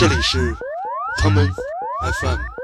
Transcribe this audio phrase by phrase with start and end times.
[0.00, 0.56] 这里是
[1.18, 1.46] 他们
[2.22, 2.59] ，FM。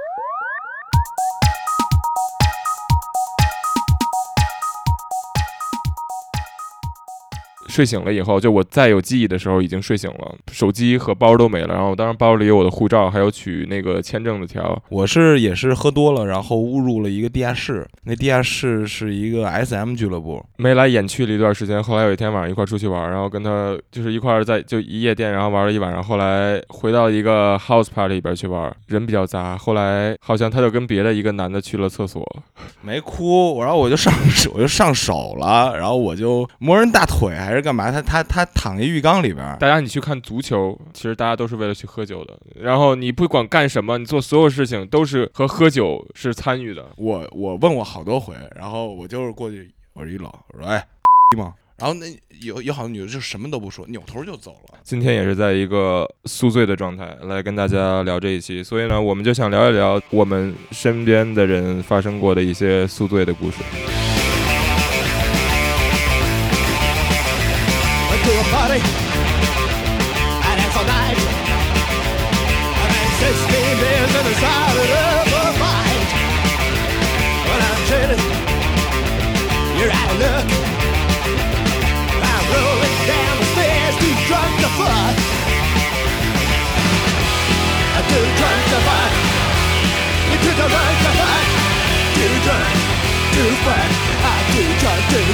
[7.77, 11.75] 睡醒了以后，就我再有记忆的时候已经睡醒了，手机和包都没了。
[11.75, 14.83] 然后当时包里有我的护照，还有取那个签证的条。
[14.89, 17.87] 我是也是喝多了，然后误入了一个地下室。
[18.05, 21.83] 那地下室是一个 SM 俱乐部，眉来眼去了一段时间。
[21.83, 26.03] 后来有一天晚上一块出去玩，然后跟他就是一块在就一夜店，然后玩了一晚上。
[26.03, 29.59] 后来回到一个 house party 里边去玩，人比较杂。
[29.59, 32.27] 后来好像他就跟别的一个男的去了厕所，
[32.81, 34.11] 没哭，然后我就上
[34.55, 37.66] 我就上手了，然后我就摸人大腿还是。
[37.67, 37.91] 干嘛？
[37.91, 39.45] 他他他躺一浴缸里边。
[39.59, 42.39] 大家，你去看足球，其实大家都是为了去喝酒的。
[42.55, 46.87] 然后你不管干什么，你做所有事情都是和喝酒是参与的。
[46.97, 50.87] 我我问过好多回，然后我就是过去，我说一老，我说哎，
[51.37, 51.55] 吗？
[51.77, 52.07] 然后那
[52.41, 54.79] 有有好多女的就什么都不说，扭头就走了。
[54.85, 63.59] 今天也是在一个宿醉的状态来跟大家聊这一期，所以呢，我们就想聊一聊我们身边的人发生过的一些宿醉的故事。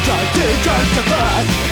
[0.05, 1.72] Drunk, too drunk,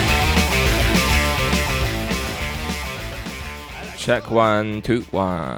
[4.10, 5.56] Check one two one，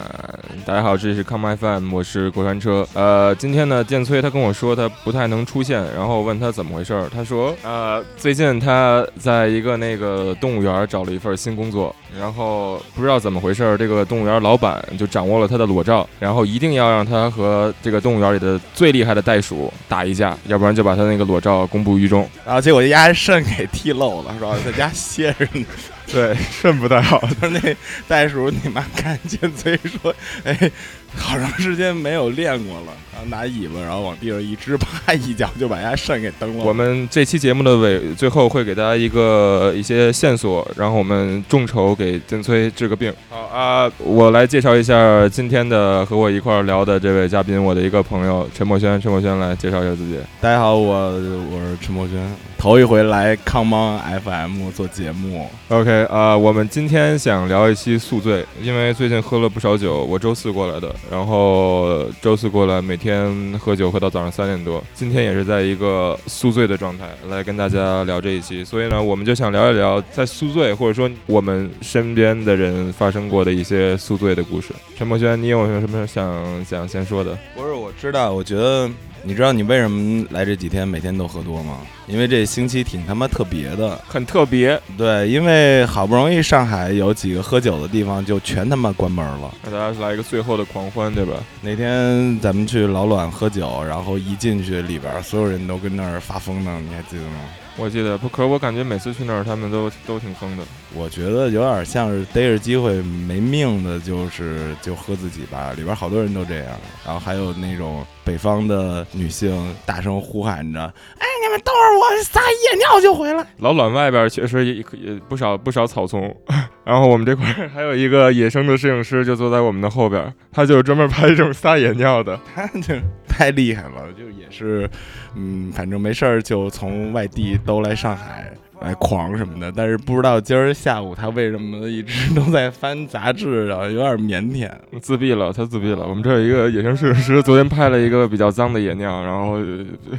[0.66, 2.86] 大家好，这里是 Come My Fan，我是过山车。
[2.92, 24.54] 呃，今天呢，建崔他跟我说他不太能出现，然后问他怎么回事儿，他说，呃，最近他在一个那个动物园找了一份新工作，然后不知道怎么回事儿，这个动物园老板就掌握了他的裸照，然后一定要让他和这个动物园里的最厉害的袋鼠打一架，要不然就把他那个裸照公布于众，然后结果丫肾给踢漏了，是吧？
[24.62, 25.64] 在家歇着呢。
[26.06, 27.20] 对，肾不太好。
[27.40, 27.76] 他 说那
[28.08, 30.14] 袋鼠你妈看见，所以说，
[30.44, 30.70] 哎。
[31.14, 36.64] 好长时间没有练过了，然后拿尾巴，然后往地上一支，啪一脚就把人家肾给蹬了。
[36.64, 43.12] 我们这期节目的尾最后会给大家一个一些线索，然后我们众筹给金崔治个病。
[43.28, 48.98] 好啊，我来介绍一下今天的和我一块聊的这位嘉宾，我的一个朋友陈墨轩。
[49.00, 50.16] 陈墨轩来介绍一下自己。
[50.40, 52.18] 大家好，我我是陈墨轩，
[52.56, 55.50] 头一回来康邦 FM 做节目。
[55.68, 60.94] OK 啊，我们今天想聊一期宿醉，因为最近喝了不少酒，我周四过来的。
[61.10, 64.82] 然后周四过来，每天喝酒喝到早上三点多。
[64.94, 74.72] 今天也是在一个宿醉的状态来跟大家聊这一期，所以呢，我们就想聊一聊在宿醉或者说我们身边的人发生过的一些宿醉的故事。
[74.96, 77.36] 陈柏轩，你有没有什么想想先说的？
[77.56, 78.88] 不是，我知道，我觉得。
[79.24, 81.78] 你知道你为什么来这几天每天都喝多吗？
[82.08, 84.80] 因为这星期挺他妈特别的，很特别。
[84.98, 91.34] 对，因为好不容易上海有几个喝酒的地方就全他妈关门了，给大家来一个最后的狂欢，对吧？
[91.60, 97.40] 那天咱们去老卵喝酒，然后一进去里边所有人都跟那儿发疯呢，你还记得吗？
[97.76, 100.62] 我记得不，可是我感觉每次去那儿他们都都挺疯的。
[100.94, 105.72] 我觉得有点像是逮着机会没命的，就是就喝自己吧。
[105.76, 106.66] 里边好多人都这样，
[107.04, 110.80] 然后还有那种北方的女性大声呼喊着
[111.18, 116.22] ：“哎，你们等会儿我撒夜尿就回来。”老卵外边确实也也不少不少草丛。
[116.84, 122.94] 然后我们这块还有一个野生的摄影师，就坐在我们的后边，他就专门拍这种撒野尿的， 他就
[123.32, 124.88] 太厉害了，就也是，
[125.34, 128.52] 嗯，反正没事儿就从外地都来上海。
[128.82, 134.70] 哎，狂什么的，但是不知道今儿下午他为什么一直都在翻杂志然后，有点腼腆，
[135.00, 136.06] 自闭了，他自闭了。
[136.06, 139.58] 我们这有一个野生摄影师，昨天拍了一个比较脏的野尿，然后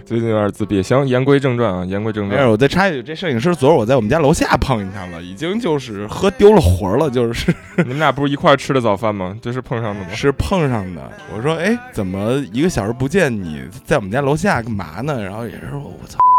[0.06, 0.82] 最近有点自闭。
[0.82, 2.50] 行，言归正传啊，言归正传。
[2.50, 9.38] 我再插一句，这摄影师昨儿我在我们家楼下碰见他了，已经就是喝丢了魂了，就是你们俩不是一块吃的早饭吗？
[9.42, 10.08] 这是碰上的吗？
[10.14, 11.12] 是碰上的。
[11.36, 15.22] 我说，哎，怎么一个小时不见你在我们家楼下干嘛呢？
[15.24, 16.18] 然后也是说，我操，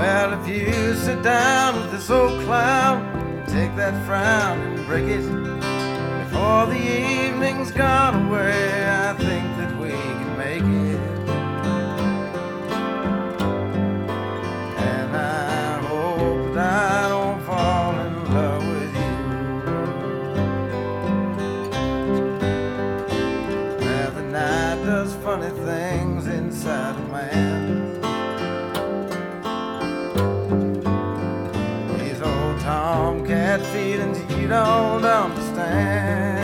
[0.00, 5.20] Well, if you sit down with this old clown, take that frown and break it.
[6.24, 11.00] Before the evening's gone away, I think that we can make it.
[14.78, 17.09] And I hope that I
[34.50, 36.40] don't understand.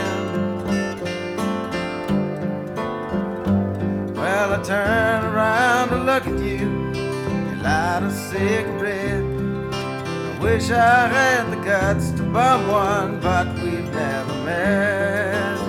[4.15, 6.69] Well, I turn around to look at you.
[6.95, 9.25] You light a cigarette.
[9.73, 15.59] I wish I had the guts to bum one, but we've never met.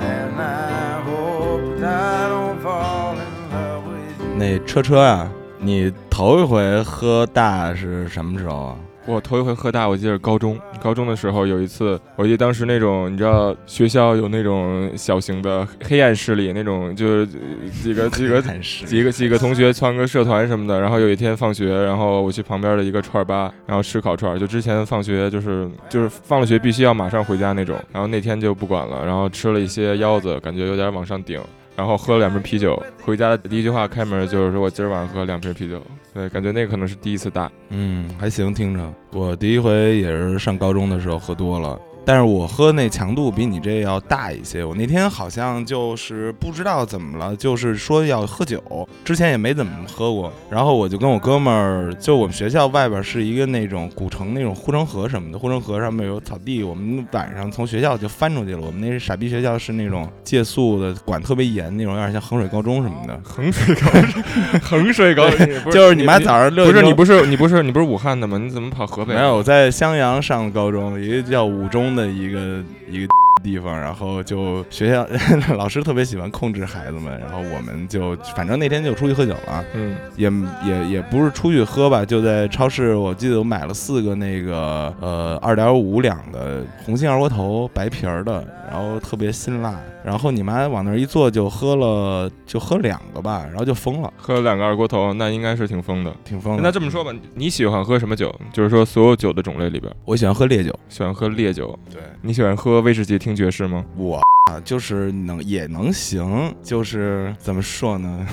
[0.00, 4.34] And I hope that I don't fall in love with you.
[4.36, 5.28] 那车车啊，
[5.58, 8.78] 你头一回喝大是什么时候啊？
[9.08, 10.60] 我头一回喝大，我记得高中。
[10.82, 18.42] 高中的时候有一次，我记得当时那种，你知道学校有那种小型的黑暗势力，那种就是呃几个几个
[18.86, 20.78] 几个几个同学创个社团什么的。
[20.78, 24.38] 然后有一天放学，然后我去旁边的一个串儿吧，然后吃烤串儿。
[24.38, 27.76] 就之前放学就是就是放了学必须要马上回家那种。
[27.90, 31.40] 然后那天就不管了，然后吃了一些腰子，感觉有点往上顶。
[31.78, 35.80] 然后喝了两瓶啤酒，回家的第一句话开门就是说我今儿晚上喝两瓶啤酒。
[36.12, 37.48] 对，感觉那个可能是第一次大。
[37.68, 38.92] 嗯，还行，听着。
[39.12, 44.64] 我第一回也是上高中的时候喝多了，但是我喝那强度比你这要大一些。
[44.64, 50.32] 我那天好像就是不知道怎么了，就是说要喝酒，之前也没怎么喝过。
[50.50, 58.60] 然后我就跟我哥们儿，就我们学校外边是一个那种古城那种护城河什么的，护城河上面有草地，我们晚上从学校就翻出去了。
[58.60, 63.20] 我们那傻逼学校是那种借宿的，管特别严那种，有点像衡水高中什么的。
[63.22, 64.22] 衡水高中，
[64.62, 68.38] 衡水高中，就是你妈早上六不是你不是你不是你不是武汉的吗？
[68.38, 69.14] 你怎么跑河北？
[69.14, 75.06] 没有，我在襄阳上高中，一个叫五中的一个一个地方，然后就学校
[75.56, 80.30] 老师特别喜欢控制孩子们，然后我们就反正那天就出去喝酒了，嗯，也
[80.64, 96.12] 也也不是出去喝吧，就在超市，我记得我买了四个那个呃二点五两的红星二锅头，白皮儿的，然后特别辛辣，然后你妈往那儿一坐就喝了就喝两个吧，然后就疯了，喝了两个二锅头，那应该是挺疯的。
[96.24, 96.62] 挺疯的。
[96.62, 98.34] 那这么说吧，你喜欢喝什么酒？
[98.52, 101.78] 就是说所有酒的种类里边，我喜欢喝烈酒，喜欢喝烈酒。
[101.90, 102.00] 对。
[102.22, 103.84] 你喜欢喝威士忌听爵士吗？
[103.94, 104.18] 我
[104.50, 108.26] 啊，就是能也能行，就是怎么说呢？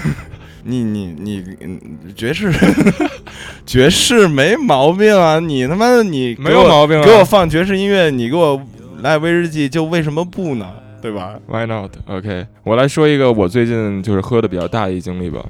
[0.64, 1.78] 你你你嗯
[2.16, 2.50] 爵士
[3.66, 5.38] 爵士没毛病啊！
[5.38, 8.58] 你他妈的你没有毛病啊给我放爵士音乐，你给我
[9.02, 10.66] 来威士忌，就为什么不呢？
[11.02, 11.90] 对吧？Why not?
[12.06, 15.44] OK，我来说一个我最近就是喝的比较大的一经历吧。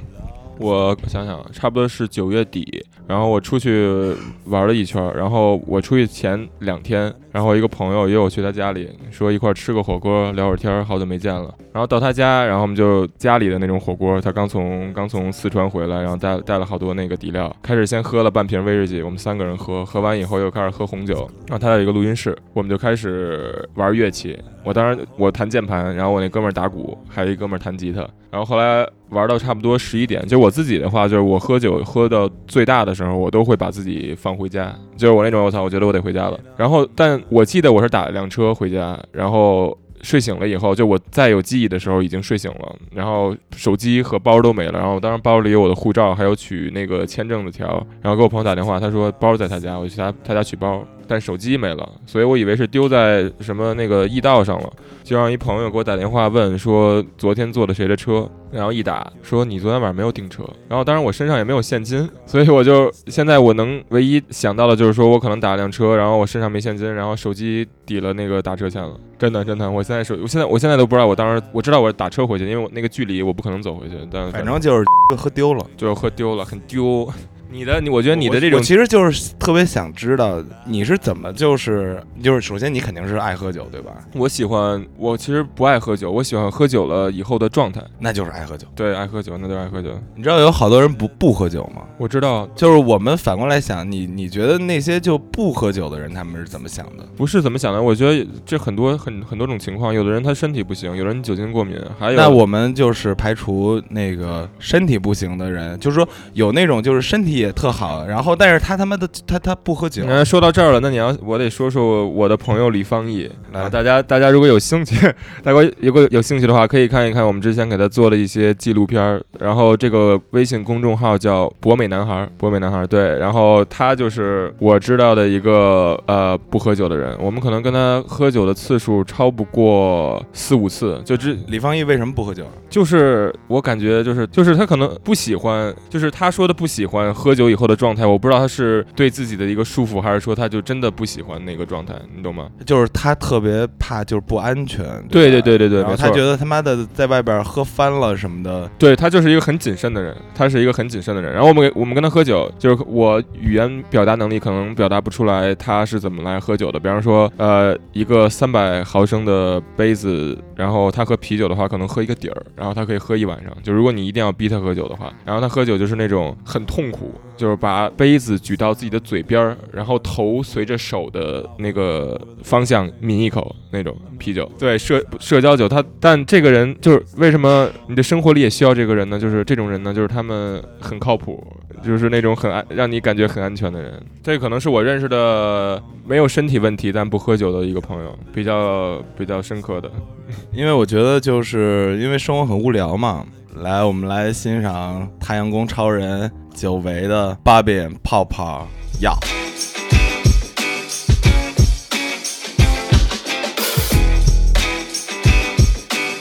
[0.58, 4.14] 我想想，差不多是九月底，然后我出去
[4.44, 11.52] 玩了一圈，然后我出去前两天，然后一个朋友约我去他家里，说一块吃个火锅，聊会儿天，好久没见了。
[11.72, 24.38] 然后到他家，然后我们就家里的那种火锅，他刚从刚从四川回来，然后带带了好多那个底料，开始先喝了半瓶威士忌，我们三个人喝，喝完以后又开始喝红酒，然后他有一个录音室，我们就开始玩乐器。
[24.64, 28.06] 我当然我弹键盘，然后我那哥们儿打鼓，还有一哥们儿弹吉他。
[28.30, 36.38] 然后后来玩到差不多十一点，就我自己的话，就是我喝酒喝到最大的时候，我都会把自己放回家，就是我那种我操，我觉得我得回家了。
[36.56, 39.76] 然后但我记得我是打了辆车回家，然后。
[40.00, 54.70] 睡醒了以后，就我再有记忆的时候已经睡醒了，然后手机和包都没了，然后当时包里有我的护照，还有取那个签证的条，然后给我朋友打电话，他说包在他家，我去他他家取包，但手机没了，所以我以为是丢在什么那个驿道上了，
[55.02, 74.84] 就让一朋友给我打电话问说昨天坐的谁的车，然后一打说你昨天晚上没有订车，然后当然我身上也没有现金，所以我就现在我能唯一想到的就是说我可能打了辆车，然后我身上没现金，然后手机抵了那个打车钱了，真的真的，我现在手我现在我现在都不知道我当时我知道我是打车回去，因为我那个距离我不可能走回去，但反正就是
[75.16, 75.64] 喝丢了。
[75.76, 77.10] 就是喝丢了，很丢。
[77.50, 83.92] 你的你，我觉得你的这种其实就是特别想知道你是怎么就是就是首先你肯定是爱喝酒对吧？
[84.14, 87.82] 我喜欢，我其实不爱喝酒，我喜欢喝酒了以后的状态。
[87.98, 88.66] 那就是爱喝酒。
[88.74, 89.90] 对，爱喝酒，那就是爱喝酒。
[90.14, 91.82] 你知道有好多人不不喝酒吗？
[91.96, 97.06] 我知道，就是我们反过来想，你你觉得那些就不喝酒的人他们是怎么想的？
[97.16, 113.30] 不是怎么想的，我觉得这很多很很多种情况，有的人他身体不行，有的人酒精过敏，还有那我们就是排除那个身体不行的人，就是说有那种就是身体也特好，然后但是他他妈的他他不喝酒，那说到这儿了，那你要我得说说我的朋友李方毅。
[113.52, 113.60] 来。
[113.62, 114.94] 啊，大家大家如果有兴趣，
[115.42, 132.44] 大家如果有兴趣的话，可以看一看我们之前给他做的一些纪录片儿，然后这个微信公众号叫博美男孩，博美男孩对，然后他就是我知道的一个呃不喝酒的人，我们可能跟他喝酒的次数超不过四五次，就之李方毅为什么不喝酒？
[132.68, 142.48] 就是我感觉就是就是他可能不喜欢，就是他说的不喜欢喝喝酒以后的状态，我不知道他是对自己的一个束缚，还是说他就真的不喜欢那个状态，你懂吗？
[142.64, 145.96] 就是他特别怕就是不安全，对对对对对对，然后。
[145.98, 151.30] 他觉得他妈的在外边喝翻了什么的，对他就是一个很谨慎的人，他是一个很谨慎的人。
[151.34, 156.80] 然后我们我们跟他喝酒，就是我语言表达能力可能表达不出来他是怎么来喝酒的。
[156.80, 163.52] 比方说，呃，一个三百毫升的杯子，然后他喝啤酒的话，可能喝一个底儿，然后他可以喝一晚上。
[163.62, 174.50] 就如果你一定要逼他喝酒的话，然后他喝酒就是那种很痛苦，就是把杯子举到自己的嘴边儿，然后头随着手的那个方向抿一口那种啤酒。
[174.58, 179.18] 对，社社交酒，他但这个人就是为什么你的生活里也需要这个人呢？
[179.18, 181.46] 就是这种人呢，就是他们很靠谱，
[181.84, 184.02] 就是那种很安让你感觉很安全的人。
[184.20, 189.88] 这可能是我认识的没有身体问题但不喝酒的一个朋友，比较比较深刻的。
[190.52, 193.24] 因为我觉得就是因为生活很无聊嘛。
[193.60, 197.72] 来，我们来欣赏太阳宫超人久违的八比
[198.04, 198.68] 泡泡
[199.00, 199.10] 药。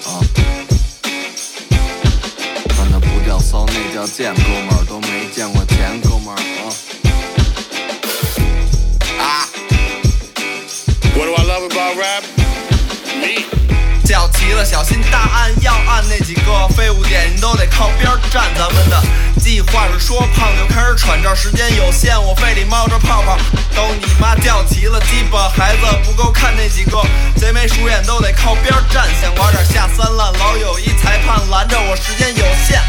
[0.03, 0.17] 啊，
[2.69, 4.46] 穿的不叫骚，那叫健康。
[14.57, 18.43] 了，小心大案要案那几个废物点，你都得靠边站。
[18.55, 19.03] 咱们的
[19.39, 23.37] 计划是说胖就开始喘，这时间有限，我肺里冒着泡泡。
[23.75, 26.99] 都你妈叫齐了，鸡巴孩子不够看那几个，
[27.35, 29.07] 贼眉鼠眼都得靠边站。
[29.21, 32.81] 想玩点下三滥，老有一裁判拦着我，时间有限。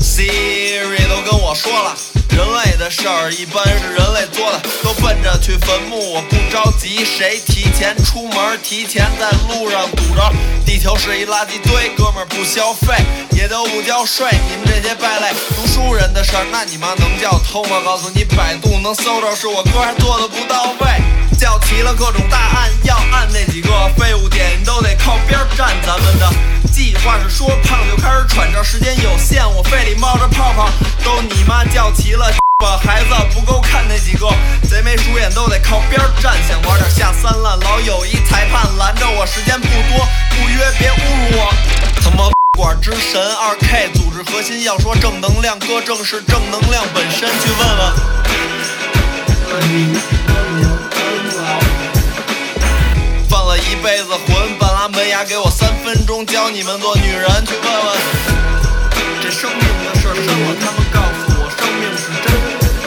[0.00, 1.96] Siri 都跟我说了，
[2.38, 7.04] 人类的事儿一般是人类做的，都奔着去坟墓，我不着急。
[7.04, 10.32] 谁提前出门，提前在路上堵着，
[10.64, 12.94] 地球是一垃圾堆，哥们儿不消费
[13.32, 14.30] 也都不交税。
[14.48, 17.80] 你们这些败类，读书人的事儿，那你妈能叫偷吗？
[17.84, 20.86] 告诉你，百度能搜着，是我哥还做的不到位。
[21.36, 25.74] 叫齐了各种大案要案那几个废物点，都得靠边站。
[25.84, 26.32] 咱们的
[26.78, 30.70] 计划是说胖就开始喘，这时间有限，我肺里冒着泡泡，
[31.02, 32.30] 都你妈叫齐了。
[32.62, 34.28] 把孩子不够看那几个，
[34.70, 36.34] 贼眉鼠眼都得靠边站。
[36.46, 41.52] 想玩点下三滥，老有一裁判拦着我，时间不多，不约别侮辱我。
[42.00, 47.92] 他妈 管之神二 K 组织核心要说正能量，哥正是正能量本身，去问问。
[53.28, 54.58] 犯了一辈子浑，
[54.92, 57.98] 门牙，给我三分钟教你们做女人，去问问。
[59.20, 62.32] 这生命的事儿深了，他们告诉我生命是真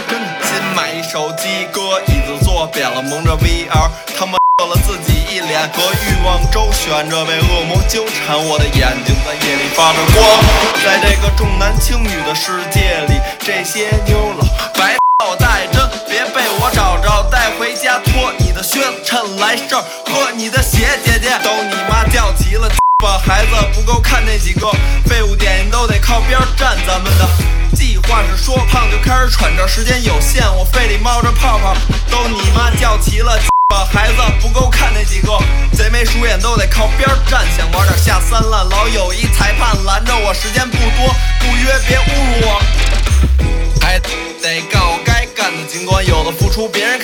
[0.09, 0.25] 真的。
[0.43, 10.41] 新买一手机，搁椅子坐扁了，蒙着 VR，他妈射了自己一脸，和欲望周旋着，被恶魔纠缠，我的眼睛在夜里发着光。
[10.83, 14.97] 在这个重男轻女的世界里，这些妞老白
[15.29, 15.90] 我带针，别被我
[16.73, 22.69] 找着，带回家脱你的靴子，趁来事儿喝你的血，姐姐都你妈叫齐了。
[23.03, 24.71] 把孩子不够看那几个
[25.05, 26.77] 废物点，都得靠边站。
[26.85, 27.27] 咱们的
[27.75, 31.73] 计划是说胖就开始喘，这时间有限，我肺里冒着泡泡，
[32.09, 33.39] 都你妈叫齐了。
[33.69, 35.31] 把孩子不够看那几个
[35.71, 37.41] 贼眉鼠眼都得靠边站。
[37.57, 42.30] 想玩点下三滥，老有一裁判拦着我，时间不多，不约别侮辱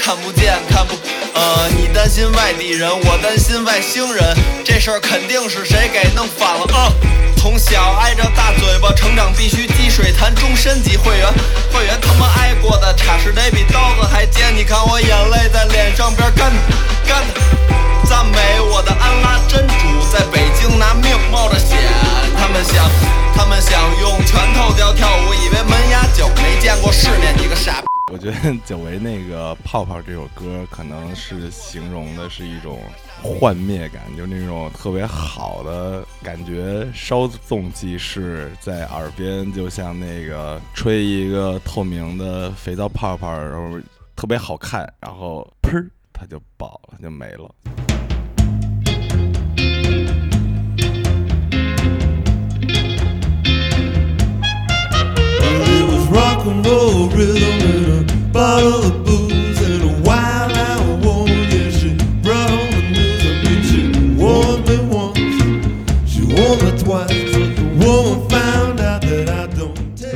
[0.08, 0.96] 看不见，看不，
[1.34, 4.24] 呃，你担心外地人，我担心外星人，
[4.64, 6.88] 这事儿肯定是谁给弄反了啊！
[7.36, 11.28] 从小挨着大嘴巴，成长必须积水潭，终身级会员，
[11.74, 16.54] 会员他妈挨过的插是得比刀子还尖，你看我眼泪在脸上边干
[17.06, 17.22] 干，
[18.06, 21.78] 赞美我的安拉真主，在北京拿命冒着险，
[22.40, 22.90] 他们想。
[23.36, 27.87] 他们想用拳头教跳舞，以为门牙久没见过世面，你个傻逼！
[28.10, 32.80] 我觉得 久违那个《泡泡》这首歌，可能是形容的是一种
[33.22, 43.78] 幻灭感，就那种特别好的感觉，稍纵即逝，在耳边就像那个吹一个透明的肥皂泡泡，然后
[44.16, 47.54] 特别好看，然后砰它就爆了，就没了。
[56.50, 61.44] And roll rhythm and a bottle of booze and a wild out woman.
[61.52, 61.90] Yeah, she
[62.22, 63.22] brought home the news.
[63.26, 63.82] I mean, she
[64.22, 67.17] warned me once, she warned me twice,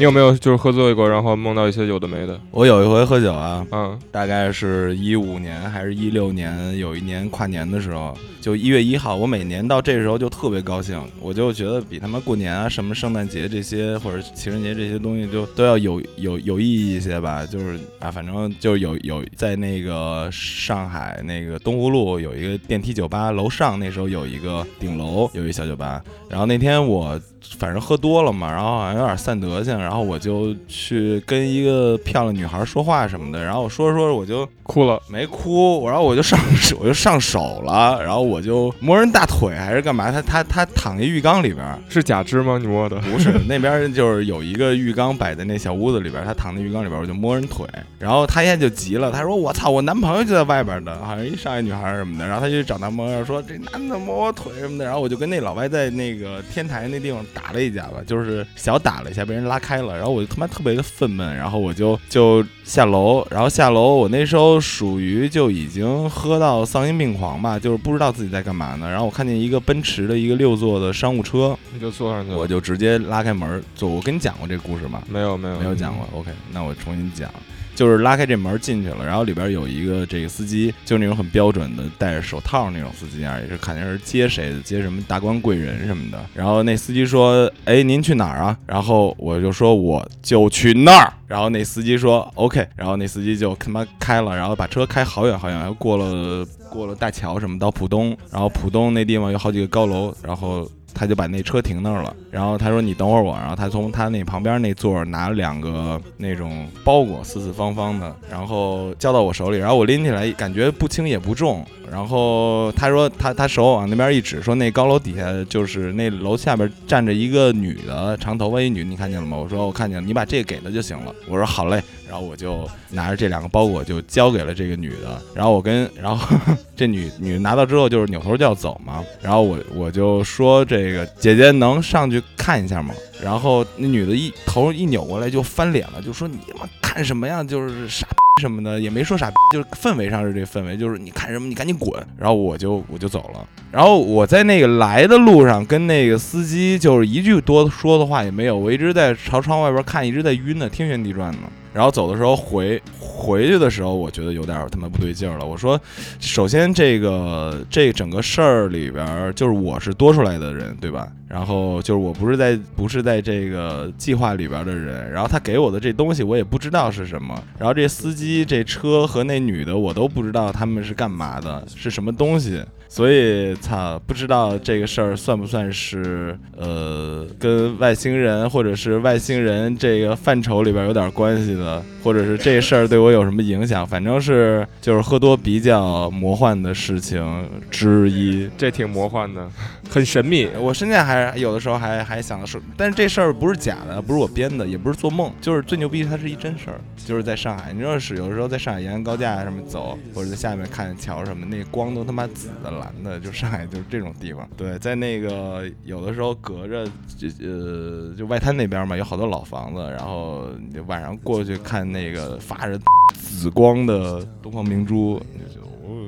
[0.01, 2.41] 你有没有就是喝醉过，然后梦到一些有的没的？
[2.49, 17.45] 我有一回喝酒啊，嗯，大概是一五年还是一六年，有一年跨年的时候，就一月一号，我每年到这时候就特别高兴，我就觉得比他妈过年啊、什么圣诞节这些或者情人节这些东西就都要有有有意义一些吧。
[17.45, 27.21] 就是啊，反正就有有在那个上海那个东湖路有一个电梯酒吧，楼上那时候有一个顶楼有一小酒吧，然后那天我
[27.57, 35.01] 反正喝多了嘛，然后好像有点散德性，然后我就去跟一个漂亮女孩说话什么的，然后我说着说着我就哭了。
[35.07, 40.11] 没哭，然后我就上手我就上手了，然后我就摸人大腿还是干嘛？
[40.11, 42.57] 他他他躺在浴缸里边儿，是假肢吗？
[42.59, 42.97] 你摸的？
[43.01, 47.65] 不是那边就是有一个浴缸摆在那小屋子里边儿，他躺在浴缸里边儿，我就摸人腿，
[47.99, 72.37] 然后他现在就急了，他说我操，我男朋友就在外边的，好像一上海女孩儿什么的，然后他就找男朋友说这男的摸我腿什么的，然后我就跟那老外在那个天台那地方打了一架吧，就是小打了一下，被人拉开了，然后我就他妈特别的愤懑，然后我就就下楼，然后下楼我那时候属于就已经喝到丧心病狂吧，就是不知道自己在干嘛呢，然后我看见一个奔驰的一个六座的商务车，你就坐上去了。
[72.37, 75.01] 我就直接拉开门儿，就我跟你讲过这故事吗？
[75.07, 76.07] 没有没有没有讲过。
[76.19, 77.29] OK，那我重新讲。
[77.75, 86.19] 就是拉开这门进去了，然后里边有一个这个司机，就是那种很标准的戴着手套那种司机啊，也是肯定是接谁的，接什么达官贵人什么的。
[86.33, 100.69] 然后那司机说：“哎，您去哪儿啊？”然后我就说：“我就去那儿。”然后那司机说：“OK。”然后那司机就他妈开了，然后把车开好远好远，又过了过了大桥什么到浦东，然后浦东那地方有好几个高楼，然后。
[100.93, 119.37] 他就把那车停那儿了，然后他说你等会儿我，然后他从他那旁边那座拿了两个那种包裹，四四方方的，然后交到我手里，然后我拎起来感觉不轻也不重，然后他说他他手往那边一指，说那高楼底下就是那楼下边站着一个女的，长头发一女，你看见了吗？
[119.37, 121.13] 我说我看见了，你把这个给他就行了。
[121.27, 121.81] 我说好嘞，
[122.11, 126.27] 然后我就拿着这两个包裹就交给了这个女的，然后我跟然后
[126.75, 132.93] 这女女拿到之后就是扭头就要走嘛，然后我我就说这个姐姐能上去看一下吗？
[133.23, 137.41] 然后那女的一头一扭过来就翻脸了，就说你妈看什么呀？
[137.41, 141.89] 就是傻逼 什么的，也没说傻逼，就是氛围上是这氛围，就是你看什么你赶紧滚。
[142.17, 143.47] 然后我就我就走了。
[143.71, 151.39] 然后我在那个来的路上跟那个司机就是一句多说的话也没有，我一直在朝窗外边看，一直在晕呢，天旋地转呢。
[151.73, 155.45] 然后走的时候回回去的时候，我觉得有点他妈不对劲儿了。
[155.45, 155.79] 我说，
[156.19, 161.07] 首先这个这整个事儿里边儿，就是我是多出来的人，对吧？
[161.27, 172.61] 然后就是我不是在不是在这个计划里边的人，然后他给我的这东西我也不知道是什么，然后这司机、这车和那女的我都不知道他们是干嘛的，是什么东西。
[172.93, 183.87] 所以，操，不知道这个事儿算不算是呃，跟外星人或者是外星人这个范畴里边有点关系的，或者是这事儿对我有什么影响？
[183.87, 188.49] 反正是就是喝多比较魔幻的事情之一。
[188.57, 189.49] 这挺魔幻的，
[189.89, 190.49] 很神秘。
[190.59, 197.71] 我现在还有的时候还还想说，但是这事儿不是假的，不是我编的，也不是做梦，就是最牛逼，它是一真事儿，就是在上海。
[197.71, 204.49] 你知道是有的时候在上海延安高架上面走，或者在下面看桥什么，那光都他妈紫的蓝的，就上海就是这种地方。
[204.57, 206.85] 对，在那个有的时候隔着
[207.17, 210.49] 就呃就外滩那边嘛，有好多老房子，然后
[210.87, 212.79] 晚上过去看那个发着
[213.13, 215.21] 紫光的东方明珠，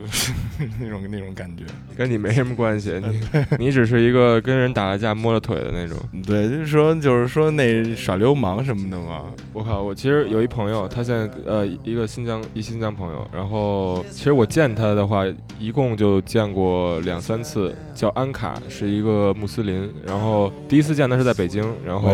[0.80, 1.64] 那种那种感觉，
[1.96, 5.98] 跟你没什么关系，你你只是一个跟人打了架摸了腿的那种。
[6.26, 9.26] 对，就是说，就是说那耍流氓什么的嘛。
[9.54, 15.24] 我靠，我其实有一朋友，他现在呃一个新疆一新疆朋友，然后其实我见他的话，
[15.60, 22.10] 一共就见过两三次，叫安卡，是一个穆斯林，然后第一次见他是在北京，然后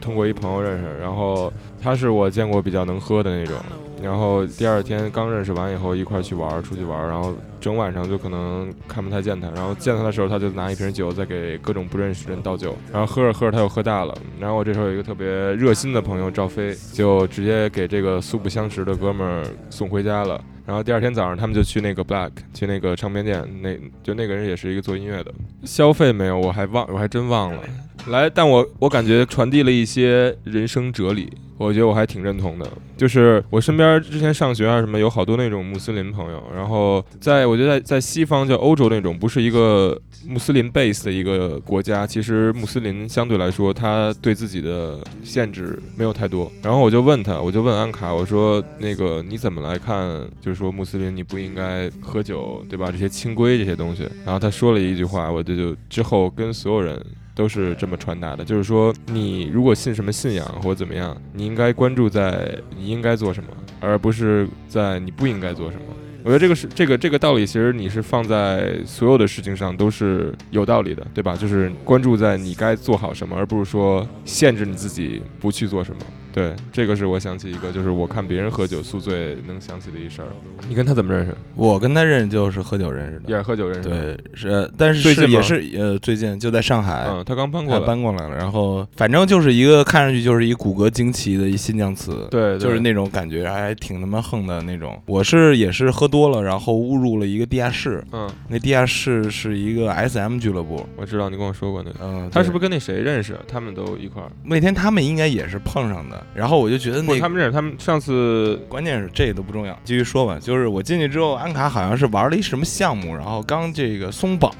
[0.00, 3.56] 通过一朋友认识，然后他是我见过比较能喝的那种。
[4.02, 9.48] 然后第二天刚认识完以后，一块去玩，出去玩，然后整晚上就可能看不太见他。
[9.50, 12.76] 然后见他的时候，他就拿一瓶酒在给各种不认识人倒酒。
[12.92, 14.16] 然后喝着喝着他又喝大了。
[14.38, 20.42] 然后我这时候有一个特别热心的朋友赵飞，就直接给这个素不相识的哥们儿送回家了。
[20.66, 25.34] 然后第二天早上，他们就去那个 Black，去那个唱片店，那就那个人也是一个做音乐的，
[25.64, 27.60] 消费没有，我还忘，我还真忘了。
[28.08, 32.66] 来，但我我感觉传递了一些人生哲理，我觉得我还挺认同的。
[32.96, 46.50] 就是我身边之前上学啊什么，有好多那种穆斯林朋友，然后在我觉得在在西方叫欧洲那种，不是一个穆斯林 base 的一个国家，其实穆斯林相对来说，他对自己的限制没有太多。
[46.62, 50.20] 然后我就问他，我就问安卡，我说那个你怎么来看？
[50.40, 52.90] 就是说穆斯林你不应该喝酒，对吧？
[52.90, 54.02] 这些清规这些东西。
[54.24, 57.02] 然后他说了一句话，我就就之后跟所有人
[57.34, 65.84] 都是这么传达的，就是说你如果信什么信仰或者怎么样，你应该关注在你应该做什么，而不是在你不应该做什么。
[66.22, 71.34] 我觉得这个是这个这个道理，其实你是放在所有的事情上都是有道理的，对吧？
[71.34, 76.02] 就是关注在你该做好什么，而不是说限制你自己不去做什么。
[76.32, 80.28] 对，这个是我想起一个，就是我看别人喝酒宿醉能想起的一事儿。
[80.68, 81.34] 你跟他怎么认识？
[81.54, 83.24] 我跟他认识就是喝酒认识的。
[83.28, 84.14] 也是喝酒认识的。
[84.14, 87.86] 对，是，但是是也是呃，最近就在上海，嗯，他刚搬过来。
[87.86, 88.36] 搬过来了。
[88.36, 95.00] 然后反正就是一个看上去就是一骨骼惊奇的一新疆词，对，对就是那种感觉还挺他妈横的那种。
[95.06, 100.86] 我是也是喝多了，然后误入了一个地下室，嗯，那地下室是一个 SM 俱乐部。
[100.96, 101.98] 我知道你跟我说过那个。
[102.02, 103.36] 嗯，他是不是是跟那谁认识？
[103.48, 104.30] 他们都一块儿。
[104.44, 106.19] 那天他们应该也是碰上的？
[106.34, 107.52] 然后我就觉得不，那他们认识。
[107.52, 110.38] 他们上次关键是这个都不重要，继续说吧。
[110.40, 114.54] 就是我进去之后，安卡好像是玩了一什么项目，然后刚这个松绑，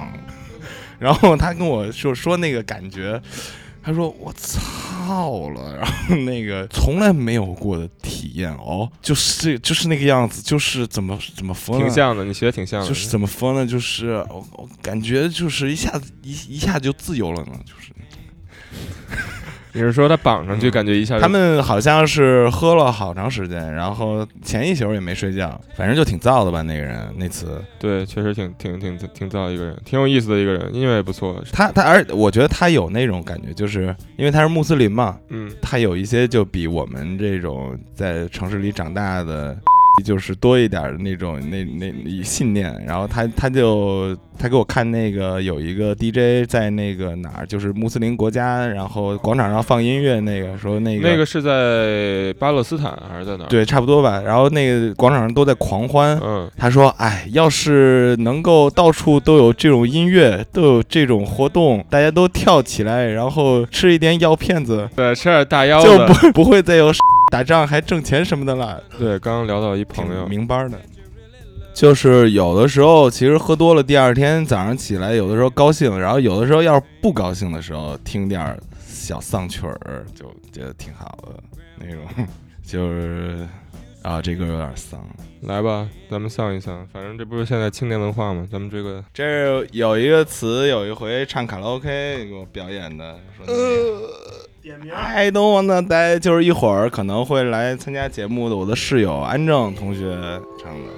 [0.99, 3.21] 然后他跟我就说那个感觉，
[3.83, 11.85] 他说我操了，然后那个从来没有过的体验哦，就是这就是那个样子，就是怎么怎么疯了？
[11.85, 12.87] 挺像的，你学的挺像的。
[12.87, 13.67] 就是怎么疯呢？
[13.67, 17.91] 就是我我感觉就是一下子一一下就自由了呢，就是。
[19.73, 26.63] 你是说他绑上去，感觉一下就他们好像是喝了好长时间，然后前一宿也没睡觉，反正就挺燥的吧。
[26.63, 31.43] 那个人那次，对，确实挺挺挺挺燥一个人，挺有意思的一个人，音乐也不错。
[31.53, 39.57] 他他而我觉得他有那种感觉，就是因为他是穆斯林嘛，嗯，他有一些就比我们这种在城市里长大的，
[40.03, 42.75] 就是多一点的那种那那那信念。
[42.87, 54.23] 然后他他就他给我看那个有一个 DJ 在那个哪儿，就是穆斯林国家，然后广场上放音乐，那个说那个那个是在巴勒斯坦还是在哪儿？，对，差不多吧。
[54.25, 56.19] 然后那个广场上都在狂欢。
[56.23, 66.31] 嗯，他说：“哎，要是能够到处都有这种音乐，都有这种活动，大家都跳起来，然后吃一点药片子，对，吃点大腰子就子。
[66.33, 66.93] 不不会再有
[67.31, 68.83] 打仗还挣钱什么的了。
[68.99, 70.79] 对，刚刚聊到一朋友挺，明班的。
[71.73, 81.43] 就是有的时候，其实喝多了，第二天早上起来，有的时候高兴，然后有的时候要是不高兴的时候，听点儿小丧曲儿，就觉得挺好的
[81.79, 82.05] 那种。
[82.67, 83.49] 就是
[84.03, 85.01] 啊，这歌有点丧。
[85.43, 86.87] 来吧，咱们丧一丧。
[86.93, 88.47] 反正这不是现在青年文化吗？
[88.51, 94.49] 咱们这个这是有一个词，有一回唱卡拉 OK 给我表演的，说那个
[94.95, 98.57] I don't wanna die，就是一会儿可能会来参加节目的。
[98.57, 100.11] 我的室友安正同学
[100.63, 100.93] 唱的。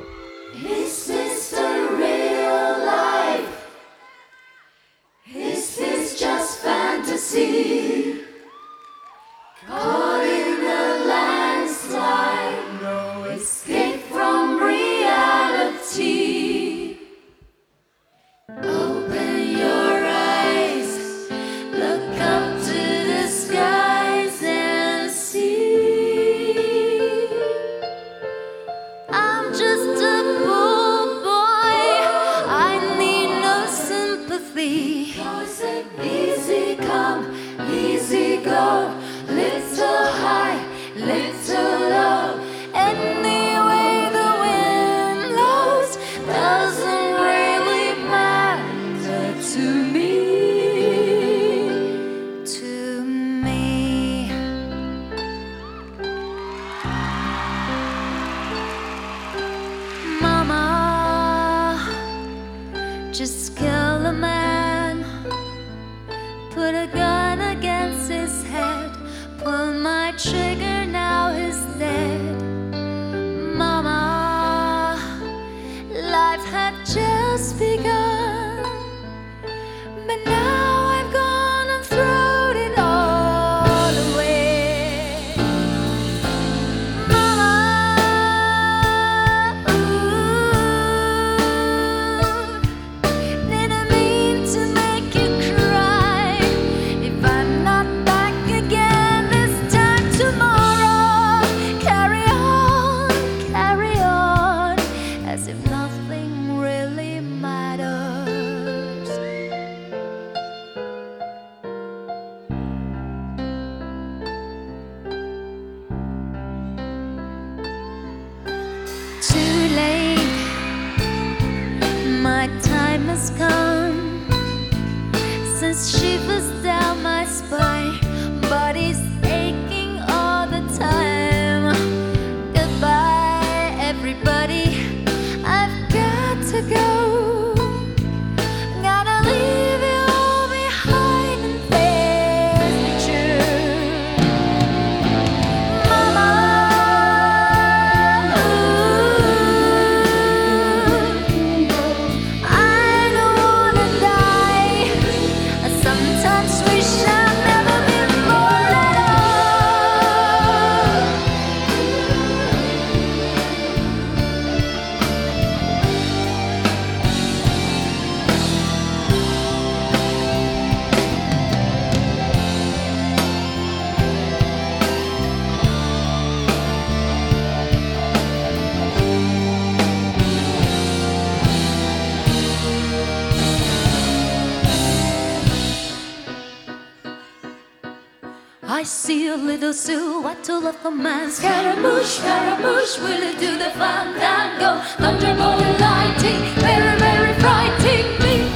[189.42, 191.30] See Sue, little silhouette love a man.
[191.30, 194.80] Scaramouche, Scaramouche, will you do the fandango?
[194.98, 198.50] Thunderbolt and lightning, very, very frightening me.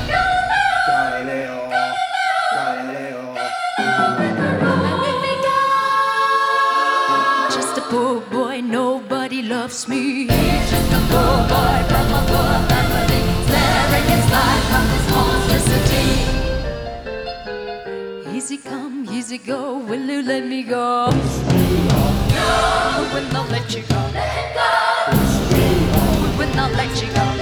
[0.87, 1.69] Galileo,
[2.53, 3.35] Galileo.
[5.03, 5.57] Let me go.
[7.55, 10.27] Just a poor boy, nobody loves me.
[10.27, 15.06] He's just a poor boy from a poor family, staring his life from this
[18.57, 21.11] Easy come, easy go, will you let me go?
[21.11, 21.17] No,
[22.99, 23.97] we will not let you go.
[24.15, 24.69] Let go.
[26.23, 27.36] We will not let you go.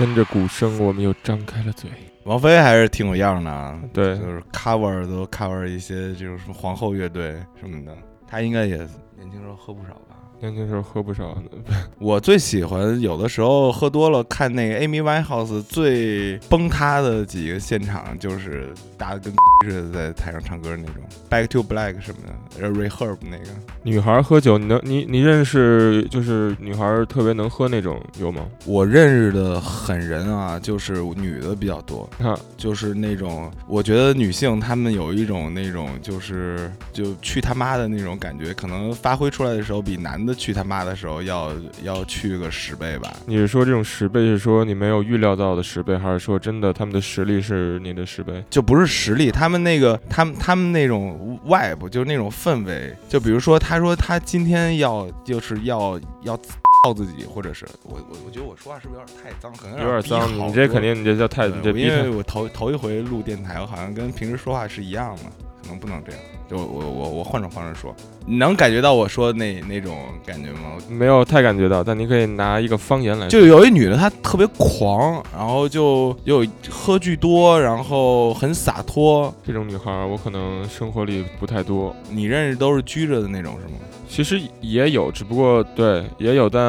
[0.00, 1.90] 跟着鼓声，我们又张开了嘴。
[2.24, 7.94] 王菲还是挺有样的啊，对就是 cover 都 cover 一些就是什么皇后乐队什么的，
[8.26, 10.16] 她应该也年轻时候喝不少吧。
[10.40, 11.36] 年轻时候喝不少，
[12.00, 19.30] 我最喜欢有的时候喝多了看那个 Amy Winehouse 最崩塌的几个现场，就是大家跟
[19.68, 23.44] 似的在台上唱歌那种，Back to Black 什么的，Ray Herb 那个。
[23.82, 28.46] 女孩喝酒，你能你你认识就是女孩特别能喝那种有吗？
[28.64, 43.14] 我认识的狠人啊，就是女的比较多，哈，就是那种我觉得女性她们有一种那种就是就去他妈的那种感觉，可能发挥出来的时候比男的去他妈的时候要要去个十倍吧。
[43.26, 48.44] 你是说这种十倍是说你没有预料到的十倍，还是说真的他们的实力是你的十倍？
[48.50, 52.94] 就不是实力，他们那个，他们他们那种 vibe，就是那种氛围。
[53.08, 59.52] 就比如说，他说他今天要就是要要操自己，或者是我我我觉得我说话是不是有点太脏？
[59.56, 65.22] 可能有点脏，你这肯定你这叫太你这因为我头头一回录电台，我好像跟平时说话是一样的，
[65.62, 66.20] 可能不能这样。
[66.50, 67.94] 就我我我我换种方式说，
[68.26, 70.72] 你能感觉到我说那那种感觉吗？
[70.88, 73.28] 没有太感觉到，但你可以拿一个方言来说。
[73.28, 79.32] 就有一女的，她特别狂，然后就又喝巨多，然后很洒脱。
[79.46, 81.94] 这种女孩儿，我可能生活里不太多。
[82.10, 83.74] 你认识都是拘着的那种是吗？
[84.08, 86.60] 其实也有，只不过对也有，但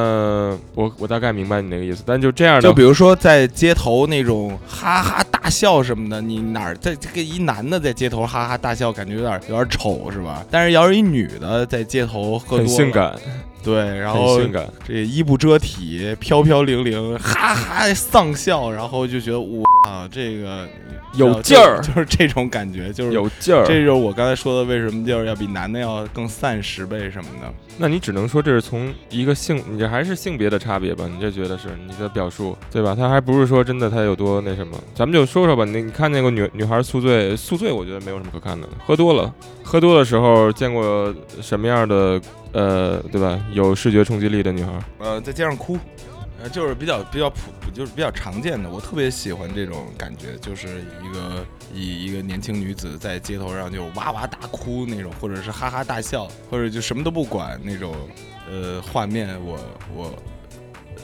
[0.76, 2.04] 我我大概明白你那个意思。
[2.06, 10.46] 但就这样的，就比如说在街头那种哈哈大笑什么的，你哪儿在这个一男的在街头哈哈大笑，感觉有点有点丑是吧？
[10.52, 13.16] 但是要是一女的在街头喝多很性，感，
[13.64, 14.68] 对，然后性感。
[14.86, 20.68] 这衣不遮体，飘飘零零，哈哈丧笑，然后就觉得我啊，这个
[21.14, 27.52] 有劲儿就 就是这种感觉，就是有劲儿，这就是我刚才说的，为什么就是要比男的要更散十倍什么的。
[27.78, 31.08] 那你只能说这是从一个性，你这还是性别的差别吧？
[31.08, 32.94] 你这觉得是你的表述，对吧？
[32.96, 34.78] 他还不是说真的他有多那什么？
[34.94, 35.66] 咱们就说说吧。
[35.66, 38.68] 你你看见过女女孩宿醉，宿醉我觉得没有什么可看的。
[38.86, 42.22] 喝多了，喝多的时候见过什么样的
[42.54, 43.40] 呃，对吧？
[43.54, 44.72] 有视觉冲击力的女孩？
[45.00, 45.78] 呃，在街上哭，
[46.42, 48.70] 呃，就是比较比较普，就是比较常见的。
[48.70, 57.96] 我特别喜欢这种感觉，就是一个一一个年轻女子在街头上就哇哇大哭那种，或者是哈哈大笑，或者就什么都不管那种，
[58.50, 59.60] 呃，画面我
[59.96, 60.14] 我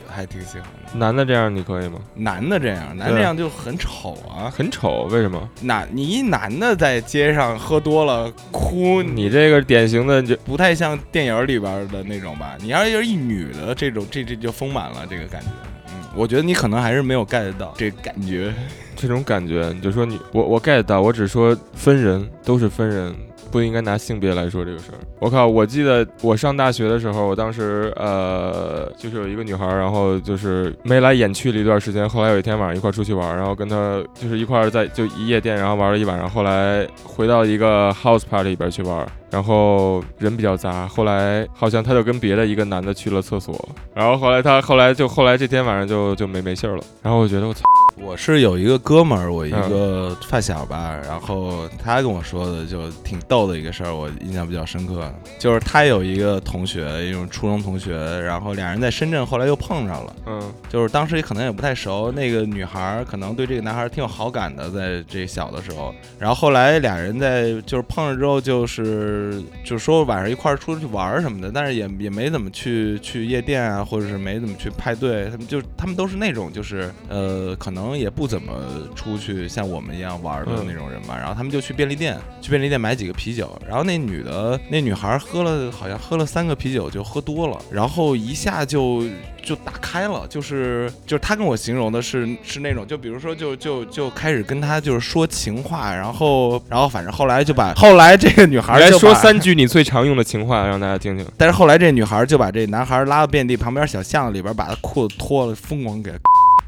[0.10, 0.98] 还挺喜欢的。
[0.98, 2.00] 男的这样你可以吗？
[2.16, 4.50] 男的这样，男的这样就很丑啊！
[4.50, 5.50] 很丑，为什么？
[5.62, 12.56] 男你一男的在街上喝多了哭，你这个典型的就不太像电影里边的那种吧？
[12.60, 15.48] 你要是一女的，这种这这就丰满了这个感觉。
[15.90, 18.54] 嗯，我觉得你可能还是没有 get 到这个感觉。
[18.96, 23.16] 这种感觉，你就说你我我 get 到，我只说分人，都是分人，
[23.52, 24.98] 不应该拿性别来说这个事儿。
[25.20, 43.54] 我靠，我记得我上大学的时候，我当时呃，就是有一个女孩，然后就是眉来眼去了一段时间，后来有一天晚上一块出去玩，然后跟她就是一块在就一夜店，然后玩了一晚上，后来回到一个 house party 里边去玩，然后人比较杂，后来好像他就跟别的一个男的去了厕所，
[43.94, 47.62] 然后后来他后来就后来这天晚上就就没没信儿了，然后我觉得我操。
[48.00, 55.12] 我是有一个哥们儿，我一个 发小吧，然后他跟我说的就挺逗的一个事儿，我印象比较深刻。
[55.40, 60.16] 就是他有一个同学，一种初中同学，然后俩人在深圳，后来又碰上了。
[60.28, 65.92] 嗯就是当时也可能也不太熟，那个女孩儿可能对这个男孩儿挺有好感的，在这小的时候。
[66.20, 69.17] 然后后来俩人在就是碰上之后，就是
[69.64, 75.26] 就说晚上一块儿出去玩什么的，但是也也没怎么去去夜店啊，或者是没怎么去派对。
[75.26, 78.54] 他们就他们都是那种就是呃，可能也不怎么
[78.96, 81.18] 出去像我们一样玩的嗯那种人嘛。
[81.18, 83.60] 然后他们就去便利店，去便利店买几个啤酒。
[83.68, 89.04] 然后那女的那女孩喝了好像喝了三个啤酒就喝多了，然后一下就。
[89.48, 101.26] 就打开了，就是就是他跟我形容的是是那种，就比如说就就就开始跟他就是说情话，然后然后反正后来就把后来这个女孩就把，说三句你最常用的情话，让大家听听。
[101.38, 106.12] 但是后来这女孩就把这男孩拉到遍地旁边小巷子里边，把他裤子脱了，疯狂给，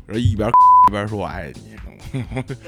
[0.05, 0.49] 然后一边
[0.87, 1.61] 一边说我爱你。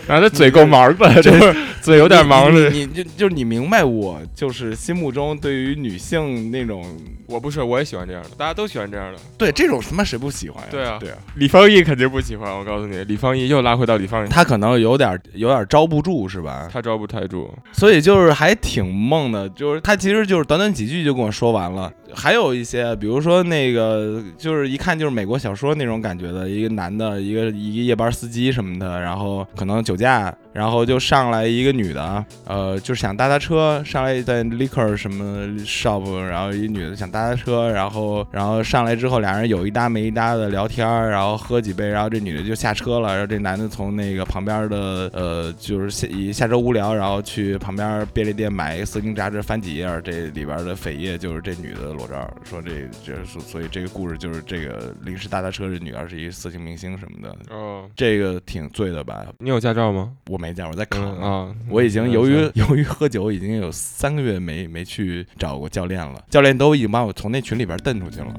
[0.07, 2.69] 然后他嘴够忙的，就是 嘴有点忙的。
[2.69, 6.85] 你你就就是你明白我就是心目中对于女性那种
[7.27, 9.19] 我不是，我也喜欢这样的，大家都喜欢这样的。
[9.37, 10.69] 对这种他妈谁不喜欢呀？
[10.69, 16.69] 对啊对啊，李方毅肯定不喜欢，我告诉你，李方毅又拉回到李方毅，他可能有点有点招不住是吧？
[16.71, 17.51] 他招不太住。
[17.71, 21.91] 所以就是还挺梦的，就是他其实就是短短几句就跟我说完了。
[22.13, 59.27] 还有一些，比如说那个，就是一看就是美国小说那种感觉的一个男的，一个一个夜班司机什么的，然后可能酒驾，然后就上来一个女的，呃，就是想搭他车，上来在 liquor 什么 shop，然后一女的想搭他车，然后然后上来之后俩人有一搭没一搭的聊天，然后喝几杯，然后这女的就下车了，然后这男的从那个旁边的呃，就是下一下车无聊，然后去旁边便利店买一个色情杂志翻几页，这里边的扉页就是这女的裸照，说这这所所以这个故事就是这个临时搭搭车这女儿是一个色情明星什么的，哦，这个挺醉的吧？
[59.37, 60.11] 你有驾照吗？
[60.27, 60.99] 我没驾，我在考。
[60.99, 68.33] 嗯啊，我已经由于嗯由于喝酒，已经有三个月没没去找过教练了，教练都已经把我从那群里边蹬出去了。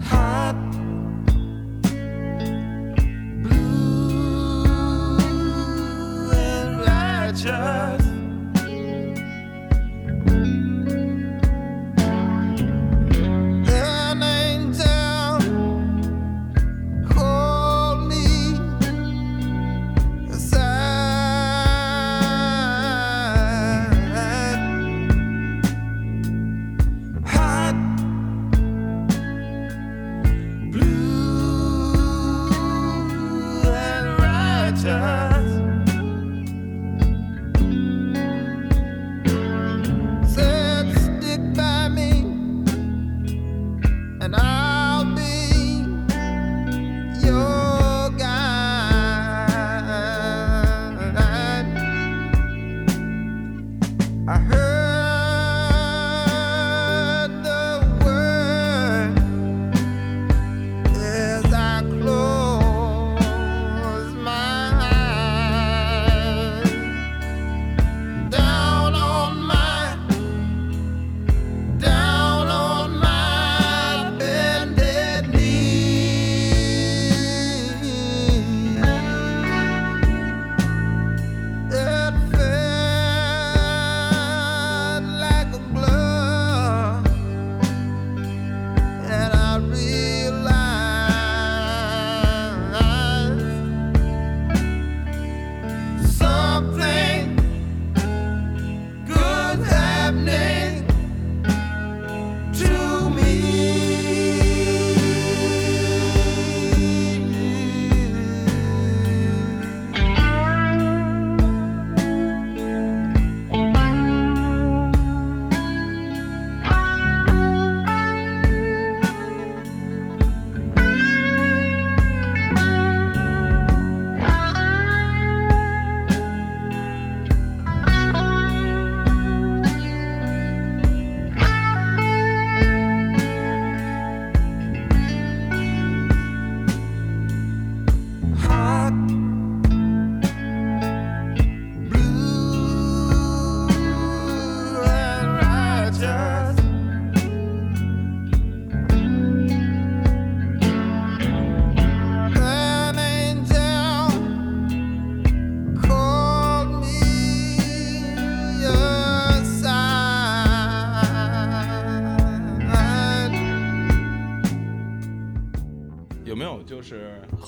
[0.00, 0.56] hot,
[3.42, 3.52] blue
[6.32, 8.25] and righteous.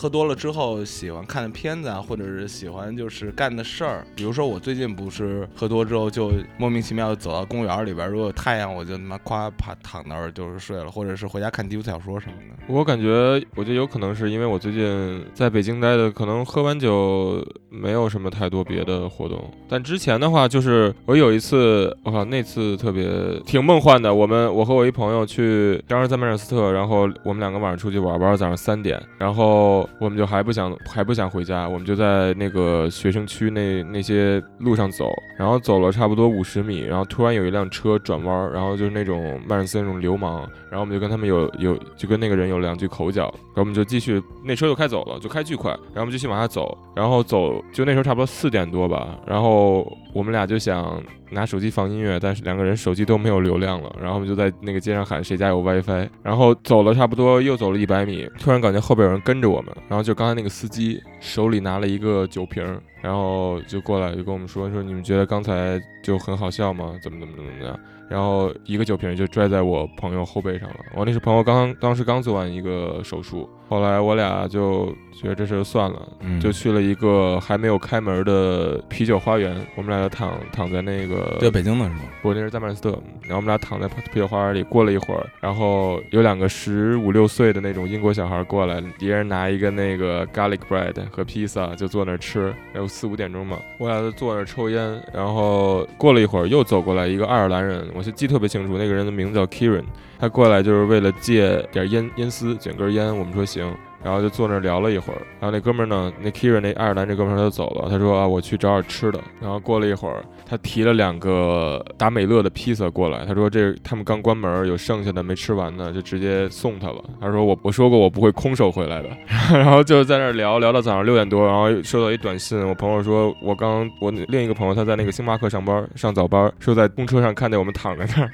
[0.00, 4.06] 喝多了之后喜欢看的片子啊，或者是喜欢就是干的事儿。
[4.14, 12.72] 比如说我最近不是喝多之后就莫名其妙走到公园里边，如果有太阳我就他妈夸趴躺那儿就是睡了，或者是回家看低俗小说什么的。
[12.72, 17.44] 我感觉，我觉得有可能是因为我最近在北京待的，可能喝完酒
[17.80, 19.38] 没有什么太多别的活动。
[19.68, 23.06] 但之前的话，就是我有一次，我靠，那次特别
[23.46, 24.12] 挺梦幻的。
[24.12, 43.24] 我们我和我一朋友去，当时在曼彻斯特，然后我们两个晚上出去玩，玩到早上三点，然后我们就还不想还不想回家，我们就在那个学生区那那些路上走，然后走了差不多五十米，然后突然有一辆车转弯，然后就是那种曼彻斯特那种流氓，然后我们就跟他们有有就跟那个人有两句口角，
[43.54, 51.00] 然后我们就继续，那车就开走了，就开巨快，然后我们继续往下走，然后走就那时候差不多四点多吧，然后我们俩就想
[51.30, 62.64] 拿手机放音乐，但是两个人手机都没有流量了，然后我们就在那个街上喊谁家有 WiFi，然后走了差不多又走了一百米，突然感觉后边有人跟着我们，然后就刚才那个司机手里拿了一个酒瓶，
[63.00, 66.94] 然后就过来就跟我们说说你们觉得刚才就很好笑吗？
[67.02, 67.78] 怎么怎么怎么怎么样？
[68.08, 70.76] 然后一个酒瓶就拽在我朋友后背上了。
[70.94, 74.90] 我那是朋友刚当时刚做完一个手术，后来我俩就
[75.20, 82.00] 觉得这事就算了，嗯就去了一个还没有开门的啤酒花园，我们俩就躺躺在那个在北京的是吗？
[82.22, 82.90] 我那是在曼彻斯特，
[83.22, 92.54] 然后我们俩躺在啤酒花园里，过了一会儿，然后有两个十五六岁的那种英国小孩过来，一人拿一个那个 garlic bread 和披萨，就坐那儿吃。
[92.74, 99.84] 有四五点钟嘛，我俩就坐那儿抽烟，然后过了一会儿又走过来一个爱尔兰人，我就记特别清楚，那个人的名字叫 Kieran，
[100.18, 103.74] 他过来就是为了借点烟烟丝，卷根烟，我们说行。
[104.02, 109.20] 然后就坐那儿聊了一会儿，然后那哥们儿呢，那 Kira 那爱尔兰这哥们儿他就走了，他说啊我去找点吃的。
[109.40, 117.02] 然后过了一会儿，他提了两个达美乐的披萨过来，他说这他们刚关门，有剩下的没吃完呢，就直接送他了。
[117.20, 119.08] 他说我我说过我不会空手回来的，
[119.52, 128.30] 然后就在那儿聊聊到早上六点多，然后收到一短信，我朋友说我刚我另一个朋友他在那个星巴克上班上早班，说在公车上看见我们躺在那儿。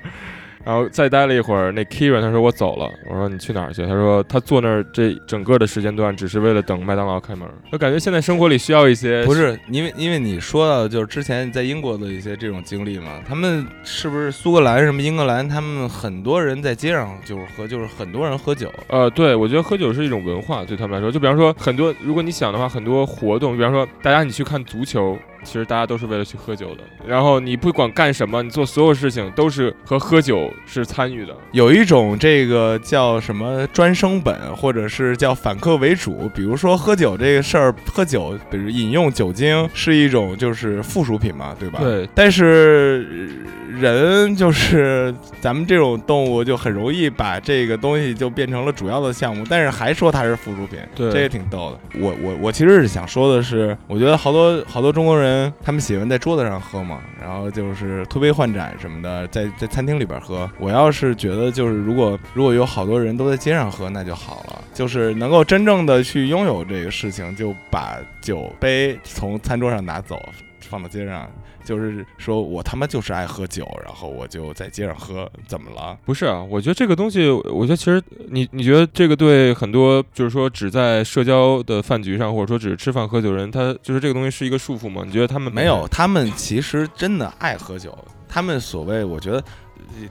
[0.65, 3.83] 然后再待了一会儿，那 Kieran 他说我走了，我说你去哪儿去？
[3.83, 7.49] 他说他坐那儿这整个的时间段只是为了等麦当劳开门。
[7.71, 26.82] 我感觉现在生活里需要一些不是，因为因为你说到就是之前在英国的一些这种经历嘛，他们是不是苏格兰什么英格兰，他们很多人在街上就是喝，就是很多人喝酒，呃，对，我觉得喝酒是一种文化，对他们来说，就比方说很多，如果你想的话，很多活动，比方说大家你去看足球，其实大家都是为了去喝酒的。
[27.07, 31.36] 然后你不管干什么，你做所有事情都是和喝酒是参与的。
[31.53, 36.30] 有一种这个叫什么专升本，或者是叫反客为主。
[36.34, 41.80] 比如说喝酒这个事儿，喝酒，比如饮用酒精是一种就是附属品嘛，对吧？。
[41.80, 52.01] 对，但是呃人就是咱们这种动物，就很容易把这个东西就变成了主要的项目，但是还说它是附属品，对这也挺逗的。
[52.01, 60.51] 我我我其实是想说的是，我觉得好多好多中国人他们喜欢在桌子上喝嘛，然后就是推杯换盏什么的，在在餐厅里边喝。
[60.59, 70.20] 我要是觉得就是如果如果有好多人都在街上喝，那就好了，就是能够真正的去拥有这个事情，就把酒杯从餐桌上拿走，
[70.69, 71.31] 放到街上。
[71.65, 75.97] 就是说我他妈就是爱喝酒，然后我就在街上喝，怎么了？
[76.05, 85.03] 不是啊，我觉得这个东西，我觉得其实你你觉得这个对很多就是说只在社交的饭局上，或者说只是吃饭喝酒的人，他就是这个东西是一个束缚吗？
[85.07, 87.97] 你觉得他们没有，他们其实真的爱喝酒，
[88.35, 89.41] 他们所谓我觉得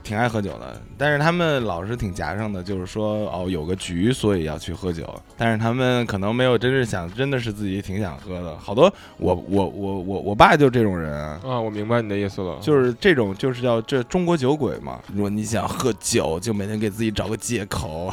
[0.02, 8.58] 挺爱喝酒的，但是他们老是挺夹上的，就是说哦有个局，所以要去喝酒，但是他们可能没有真是想，真的是自己挺想喝的。
[8.58, 8.86] 好多
[9.18, 11.60] 我我我我我爸就这种人啊。
[11.60, 15.02] 我明白你的意思了，就是这种，就是叫这中国酒鬼嘛。
[15.14, 18.10] 如果你想喝酒，就每天给自己找个借口，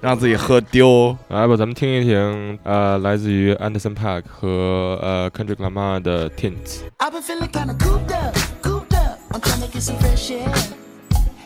[0.00, 1.16] 让自己喝丢。
[1.28, 6.80] 来吧，咱们听一听，呃，来自于 Anderson Park 和呃 Kendrick Lamar 的 Tint。
[6.98, 8.35] I've been feeling kinda cooped up,
[9.76, 10.54] get some fresh air.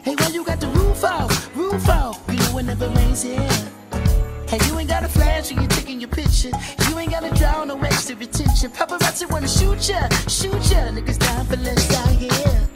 [0.05, 2.23] Hey, why you got the roof off, roof off?
[2.29, 3.51] You know it never rains here.
[4.47, 6.53] Hey, you ain't got a flash when you're taking your picture.
[6.89, 8.71] You ain't gotta draw no extra attention.
[8.71, 10.93] Paparazzi wanna shoot ya, shoot ya.
[10.95, 12.70] Niggas down for less out here.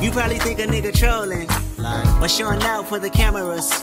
[0.00, 1.48] You probably think a nigga trolling,
[1.78, 2.22] like.
[2.22, 3.82] or showing out for the cameras.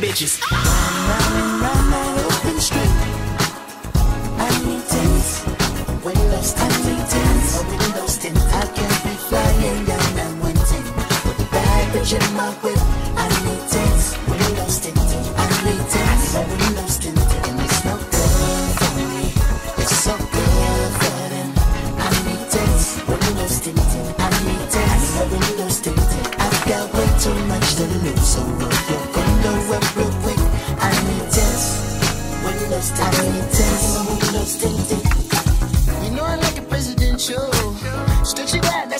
[0.01, 0.41] bitches.
[0.41, 0.49] I
[4.65, 5.29] need tents.
[6.03, 7.51] Windows, I need tents.
[7.53, 8.37] A windows tint.
[8.37, 10.57] I can be flying down on one.
[10.57, 12.81] With a bag, in my whip.
[13.15, 14.17] I need tents.
[14.25, 14.97] Windows tint.
[15.37, 16.33] I need tents.
[16.33, 17.21] A windows tint.
[17.61, 18.31] It's no good.
[19.81, 20.91] It's so good.
[22.01, 22.85] I need tents.
[23.07, 23.79] Windows tint.
[24.17, 25.07] I need tents.
[25.21, 26.01] A windows tint.
[26.41, 28.25] I've got way too much to lose.
[28.25, 28.41] So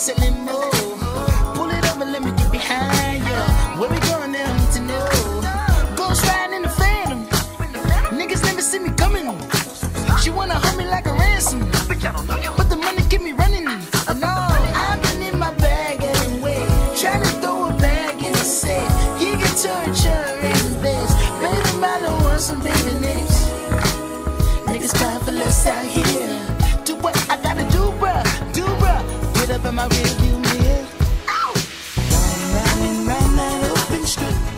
[0.08, 0.41] wrestling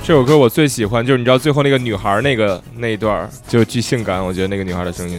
[0.06, 5.18] 这首歌我最喜欢，就是你知道最后那个女孩那个那一段，就巨性感，我觉得那个女孩的声音。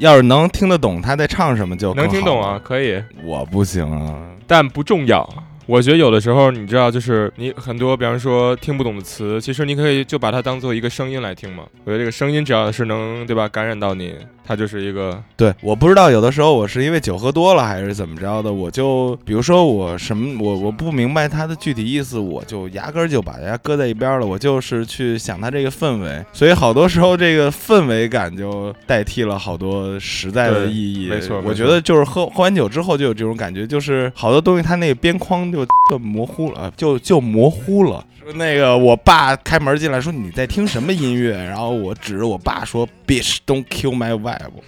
[0.00, 4.26] 要是能听得懂他在唱什么就能听懂啊，，可以，我不行啊。
[4.46, 5.28] 但不重要。
[5.66, 11.64] 我觉得有的时候，你知道，就是你很多，比方说听不懂的词，其实你可以就把它当做一个声音来听嘛。
[11.84, 14.16] 我觉得这个声音只要是能，对吧，感染到你，
[14.50, 31.06] 它就是一个对，我不知道有的时候我是因为酒喝多了还是怎么着的，我就比如说我什么我我不明白它的具体意思，我就压根儿就把它搁在一边了，我就是去想它这个氛围，所以好多时候这个氛围感就代替了好多实在的意义。
[31.08, 38.04] 没错我觉得就是喝喝完酒之后就有这种感觉，就是好多东西它那个边框就就模糊了，就就模糊了。
[38.22, 44.12] 说那个我爸开门进来说你在听什么音乐，然后我指着我爸说 Bitch don't kill my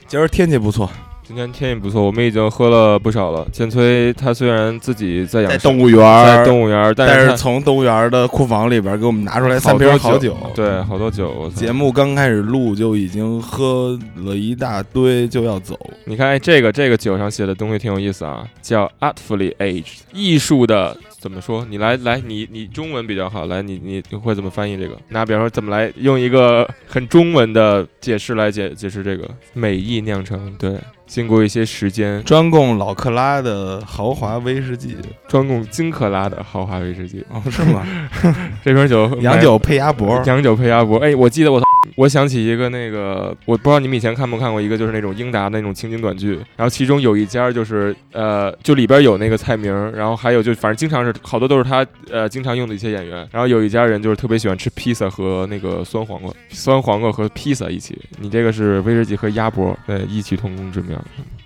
[0.07, 0.91] 今儿天气不错，
[1.27, 3.47] 今天天气不错，我们已经喝了不少了。
[3.53, 11.51] 建崔他虽然自己在养在动物园在，动物园，但是是从动物园的库房里边给我们拿出来三瓶好好酒，对，好多酒。
[11.55, 15.79] 节目刚开始录就已经喝了一大堆，就要走。
[16.05, 21.64] 你看，哎，这个这个酒上写的东西挺有意思啊，叫 artfully aged，艺术的怎么说？
[21.70, 24.99] 你来来，你你中文比较好，来，你你你会怎么翻译这个？
[25.09, 30.53] 那比方说，怎么来用一个很中文的解释来解解释这个美意酿成？
[30.59, 34.96] 对，经过一些时间，专供老克拉的豪华威士忌
[35.28, 37.24] 专供金克拉的豪华威士忌。
[37.28, 37.86] 哦，是吗？
[38.64, 40.98] 这瓶酒 洋酒配鸭脖，洋酒配鸭脖。
[40.98, 41.62] 哎，我记得我，
[41.96, 57.98] 我想起一个那个，我不知道你们以前看没看过一个，就是那种英达的那种情景短剧，然后其中有一家就是呃，就里边有那个菜名，然后还有就反正经常是好多都是他呃经常用的一些演员，然后有一家人就是特别喜欢吃披萨和那个酸黄瓜，酸黄瓜和披萨一起。
[58.18, 60.91] 你这个是威士忌和鸭脖，对，异曲同工之妙，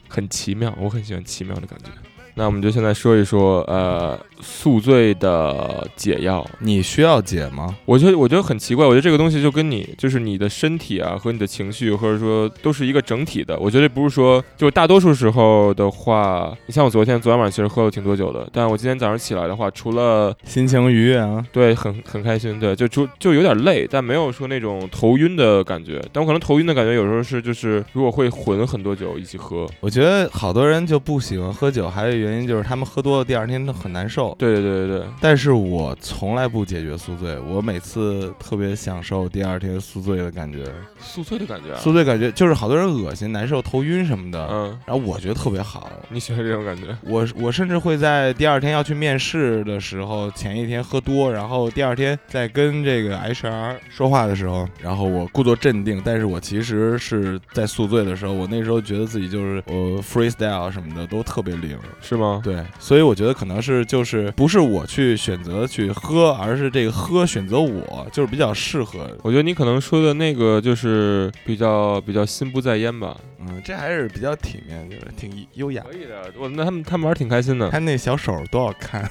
[0.09, 1.90] 很奇妙，我很喜欢奇妙的感觉。
[2.39, 6.47] 那我们就现在说一说，呃，宿醉的解药。
[6.59, 7.74] 你需要解吗？
[7.87, 13.59] 我觉得我觉得很奇怪，我觉得这个东西就跟你就是你的身体啊和你的情绪，或者说都是一个整体的。
[13.59, 21.43] 我觉得不是说就大多数时候的话，你像我昨天昨天晚上其实喝了挺多酒的，但我今天早上起来的话，除了心情愉悦啊。
[21.51, 26.03] 对很很开心，对就就就有点累，但没有说那种头晕的感觉。
[26.12, 34.35] 但我可能头晕的感觉有时候是就是如果会混很多酒一起喝，我觉得好多人就不喜欢喝酒，还有原因就是他们喝多了，第二天都很难受。
[34.39, 40.64] 对对对对对，但是我从来不解决宿醉，我每次特别享受第二天宿醉的感觉。
[40.99, 45.91] 宿醉的感觉啊，宿醉感觉就是好多人恶心、难受、头晕什么的，嗯，然后我觉得特别好。
[46.09, 46.97] 你喜欢这种感觉？
[47.03, 62.40] 我我甚至会在第二天要去面试的时候，前一天喝多，然后第二天在跟这个 HR 说话的时候，然后我故作镇定，但是我其实是在宿醉的时候，我那时候觉得自己就是呃 freestyle 什么的都特别灵，是吗？
[62.42, 69.08] 对，所以我觉得可能是就是不是我去选择去喝，而是这个喝选择我，就是比较适合。
[69.22, 73.16] 我觉得你可能说的那个就是比较比较心不在焉吧。
[73.40, 75.84] 嗯，这还是比较体面，就是挺优雅。
[75.88, 77.70] 可以的，我那他们他们玩儿挺开心的。
[77.70, 79.08] 他那小手多好看，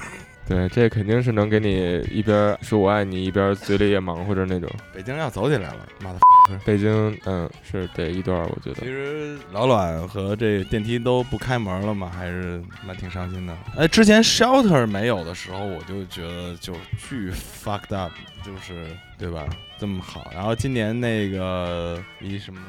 [0.48, 4.70] 对，这肯定是能给你一边说我爱你，一边嘴里也忙活着那种。
[4.94, 6.20] 北京要走起来了，妈的！
[6.64, 8.86] 北京，嗯，是得一段，我觉得其。
[8.86, 13.56] 实老卵和这电梯都不开门了嘛，还是蛮挺伤心的。
[13.76, 16.72] 哎，之前 shelter 没有的时候，我就觉得就
[17.08, 18.12] 巨 fucked up，
[18.44, 18.86] 就是
[19.18, 19.44] 对吧？
[19.78, 22.60] 这么好，然后今年那个一什么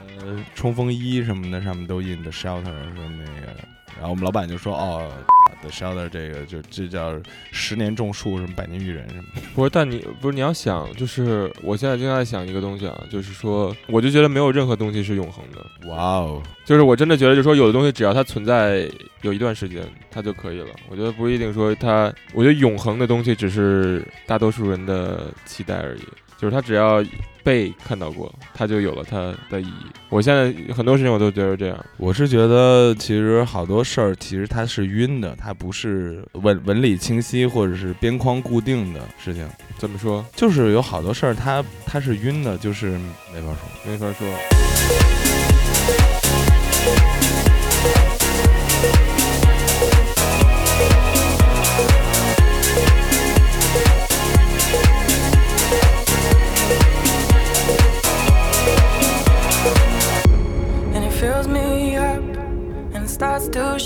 [0.55, 3.53] 冲锋衣什么的上面都印的 shelter 说那个，
[3.97, 5.11] 然后我们老板就说哦。
[5.59, 7.19] ，The shelter 这个就这叫
[7.51, 15.89] 十年种树什么百年育人什么的，不是，但你不是你要想，就是我现在经常在想一个东西啊，就是说，我就觉得没有任何东西是永恒的。
[15.89, 18.87] 哇哦，就是我真的觉得，就是说有的东西只要它存在
[19.23, 20.67] 有一段时间，它就可以了。
[20.89, 26.01] 我觉得不一定说它，我觉得永恒的东西只是大多数人的期待而已。
[26.37, 27.03] 就是它只要
[27.47, 29.85] 被看到过，它就有了它的意义。
[30.09, 31.85] 我现在很多事情我都觉得这样。
[31.95, 40.25] 我是觉得其实好多事儿其实它是晕的，它不是纹纹理清晰或者是边框固定的事情，怎么说？
[40.35, 42.99] 就是有好多事儿它它是晕的，就是
[43.33, 43.89] 没法说。
[43.89, 44.27] 没法说。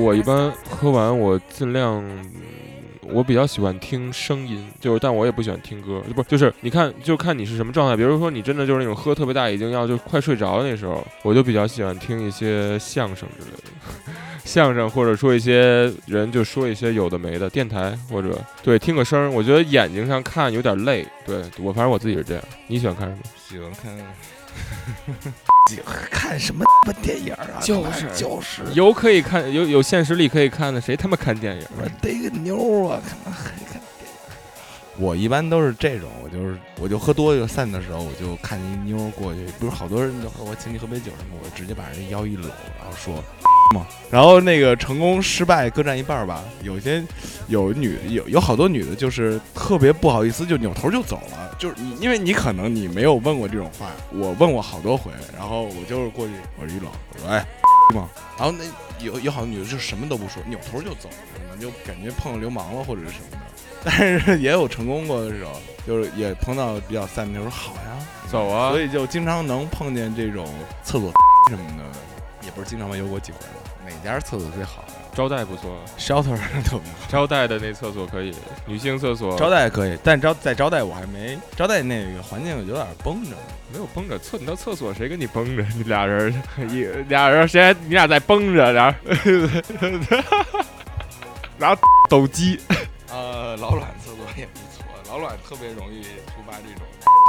[0.00, 2.02] 我一般喝完，我尽量，
[3.02, 7.96] 我比较喜欢听声音，就是，但我也不喜欢听歌，不，就是你看，就看你是什么状态。
[7.96, 14.12] 比如说你真的就是那种喝特别大，已经要就快睡着那时候，我就比较喜欢听一些相声之类的，
[14.44, 21.06] 相声或者说一些人就说一些有的没的电台或者对听个声，我觉得眼睛上看有点累。
[21.26, 23.20] 对我反正我自己是这样，你喜欢看什么？
[23.48, 23.96] 喜欢看，
[26.10, 26.64] 看什么
[27.02, 27.60] 电影啊？
[27.62, 31.66] 就是就是，有可以看，有有现实里可以看的，谁他妈看电影？
[31.76, 34.98] 我逮个妞啊，还看电影？
[34.98, 42.48] 我一般都是这种，我就是我就喝多就散的时候，我就看一妞过去，不是好多人就我请你喝杯酒什么，我直接把人腰一搂，
[42.78, 43.22] 然后说
[43.74, 46.42] 嘛，然后那个成功失败各占一半儿吧。
[46.62, 47.02] 有些
[47.48, 51.54] 有女有有好多女的，就是特别不好意思，就扭头就走了。
[51.58, 57.46] 就是你，因为你可能你没有问过这种话，我问过好多回，然后我就是过去我一搂，我说哎
[57.94, 58.08] 嘛，
[58.38, 58.64] 然后那
[59.04, 63.38] 有有好多女的就什么都不说，扭头就走，可能就感觉碰到流氓了或者是什么的。
[63.84, 65.52] 但是也有成功过的时候，
[65.86, 68.80] 就是也碰到比较散的，就说好呀，走啊所！
[68.80, 70.46] 以就经常能碰见这种
[70.82, 71.12] 厕所
[71.48, 71.84] 什么的，
[72.44, 73.54] 也不是经常吧，有过几回了。
[73.54, 73.59] 哪
[74.02, 74.84] 家厕所最好？
[75.12, 78.32] 招待不错，shelter 特别好， 招待的那厕所可以，
[78.64, 83.36] 女性厕所招待可以，但招在招待我还没招待那个环境有点绷着。
[83.72, 85.62] 没有绷着厕，你到厕所谁跟你绷着？
[85.76, 86.32] 你俩人
[86.68, 89.50] 一俩人谁还你俩在绷着，俩人
[91.58, 92.58] 然后抖机，
[93.08, 96.82] 呃，老卵厕所也不错，老卵特别容易触发这种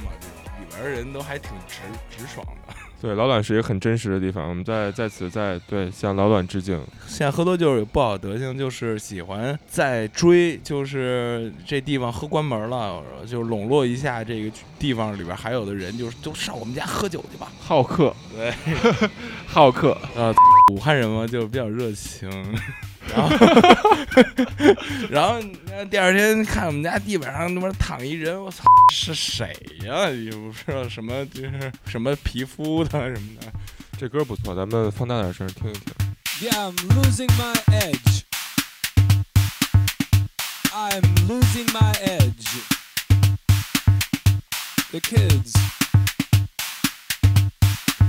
[0.04, 1.78] 嘛，这种里边人都还挺直
[2.16, 2.74] 直爽的。
[3.02, 6.80] 对，老卵是一个很真实的地方，我们在在此在对向老卵致敬。
[7.08, 17.52] 现在喝多就是有不好德行，就是喜欢在追，就是这地方喝关门了，就笼络一下这个地方里边还有的人，就是都上我们家喝酒去吧。
[17.60, 18.54] 好客，对，
[19.48, 20.32] 好客，呃，
[20.72, 22.30] 武汉人嘛就比较热情，
[23.10, 23.36] 然后
[25.10, 25.42] 然后
[25.72, 33.52] 呃第二天看我们家地板上他妈躺一人，我操，是谁呀、也不知道什么就是什么皮肤的什么的。
[33.98, 35.94] 这歌不错，咱们放大点声听一听。
[36.42, 38.24] Yeah, I'm losing my edge.
[40.74, 42.48] I'm losing my edge.
[44.92, 45.54] The kids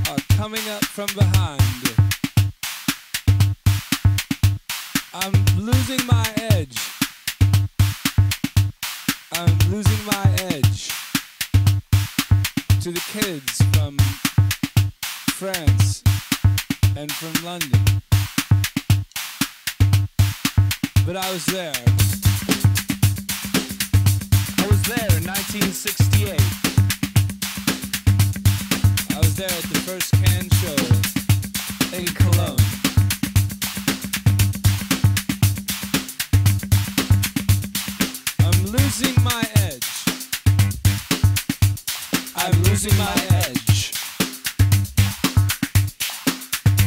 [0.08, 1.60] are coming up from behind.
[5.14, 6.78] I'm losing my edge.
[9.34, 10.88] I'm losing my edge
[12.80, 13.98] to the kids from
[15.32, 16.02] France
[16.96, 17.78] and from London.
[21.04, 21.74] But I was there.
[24.58, 26.40] I was there in 1968.
[29.14, 32.81] I was there at the first can show in Cologne.
[39.00, 39.88] Losing my edge.
[42.36, 43.92] I'm losing my edge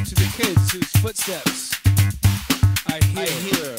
[0.06, 1.74] to the kids whose footsteps
[2.88, 3.76] I hear,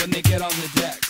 [0.00, 1.01] when they get on the decks.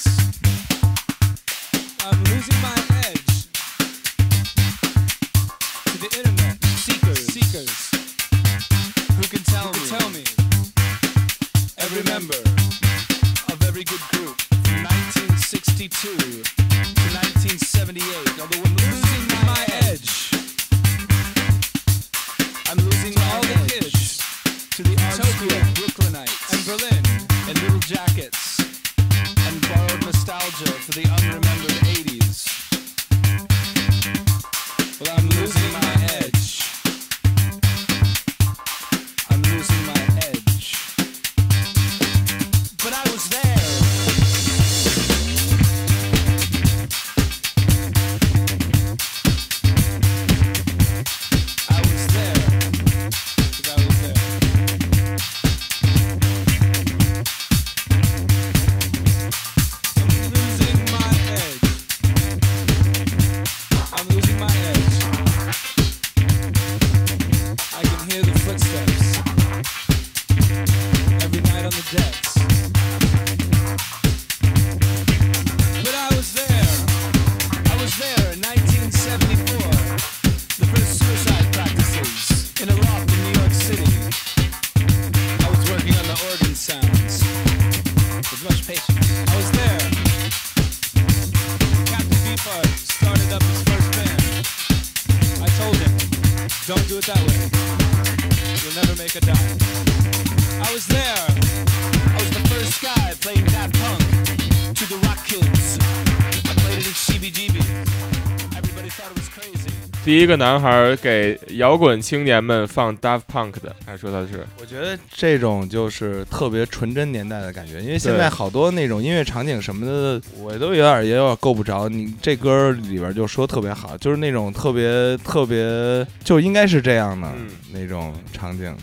[110.12, 121.88] 第一个男孩给摇滚青年们放 Daft Punk 的，他说他是我觉得这种就是特别纯真年代的感觉，因为现在好多那种音乐场景什么的，我都有点也有点够不着。
[121.88, 128.76] 你这歌里边就说特别好，就是那种特别特别就应该是这样的、嗯那种场景。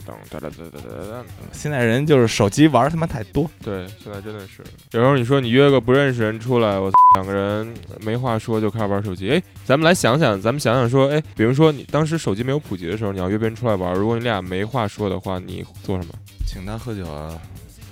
[0.00, 1.24] 噔噔哒哒哒哒哒哒。
[1.52, 4.62] 现在人就是手机玩他妈太多，对，现在真的是。
[4.92, 9.30] 有时候你说你约个不认识人出来，我两个人没话说就开始玩手机。
[9.30, 16.14] 哎，咱们来想想，咱们想想说，哎，比如说你当时手机没有普及的时候，你要约别人出来玩，如果你俩没话说的话，你做什么？
[16.46, 17.40] 请他喝酒啊，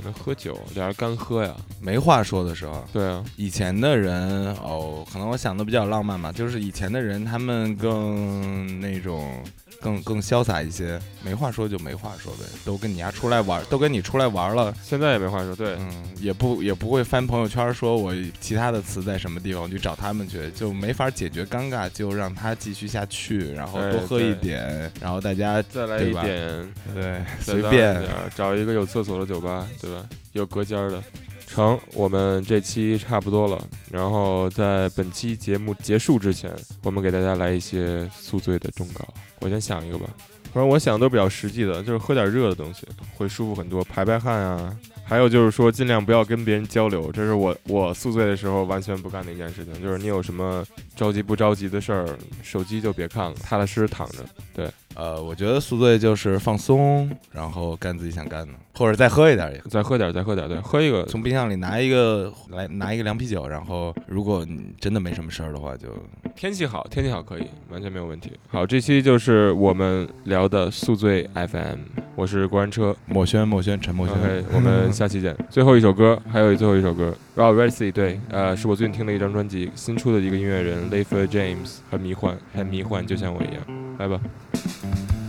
[0.01, 1.55] 可能喝酒，俩人干喝呀。
[1.81, 2.85] 没话说的时候。
[2.93, 9.43] 对啊，以前的人哦，可能我想的比较浪漫吧，就是以前的人他们更那种
[9.81, 28.01] 更更潇洒一些，没话说就没话说呗，都跟你丫出来玩，都跟你出来玩了，现在也没话说，对，嗯，也不也不会翻朋友圈说我其他的词在什么地方，我去找他们去，就没法解决尴尬，就让他继续下去，然后哎多喝一点，然后大家再来一点，对随便。
[28.35, 30.09] 找一个有厕所的酒吧，对吧？
[30.33, 31.03] 有隔间儿的。
[31.47, 33.67] 成，我们这期差不多了。
[33.91, 39.07] 然后在本期节目结束之前，我们给大家来一些宿醉的忠告。
[39.41, 40.09] 我先想一个吧，
[40.53, 42.87] 反正我想的都比较实际的，就是喝点热的东西
[43.17, 44.77] 会舒服很多，排排汗啊。
[45.03, 49.75] 还有就是说，尽量不要跟别人交流，这是我我宿醉的时候完全不干的一件事情。
[49.83, 50.65] 就是你有什么
[50.95, 54.19] 着急不着急的事儿，手机就别看了，踏踏实实躺着。
[54.55, 59.63] 对，呃，我觉得宿醉就是放松，然后干自己想干的，或者再喝一点也。
[59.71, 65.89] 再喝点儿，再喝点儿，对，喝一个从冰箱里拿一个来拿一个凉啤酒，然后如果你真的没什么事儿的话，就
[66.35, 68.33] 天气好，天气好可以，完全没有问题。
[68.49, 71.79] 好，这期就是我们聊的宿醉 FM，
[72.17, 72.95] 我是国安车。
[73.07, 74.17] 墨轩墨轩陈墨轩
[74.53, 75.37] 我们下期见。
[75.49, 83.63] 最后一首歌，还有最后一首歌 r o b r c 对，呃，是我最近听的一张专辑，新出的一个音乐人 Leif James，很迷幻，很迷幻，就像我一样。
[83.99, 84.19] 来吧。
[84.91, 85.20] Bye.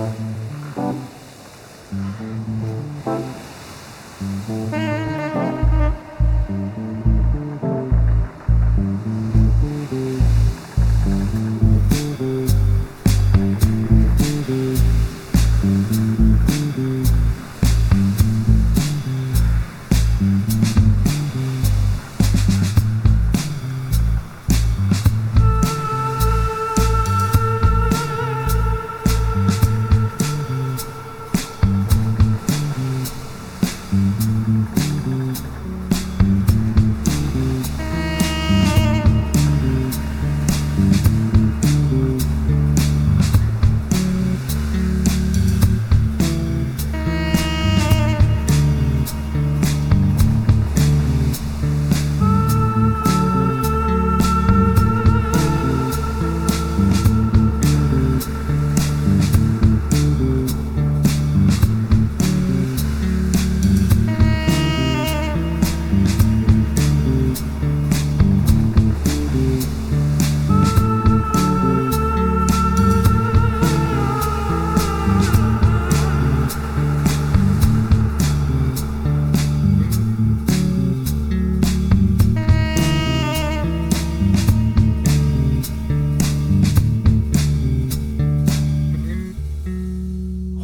[0.00, 0.49] mm-hmm.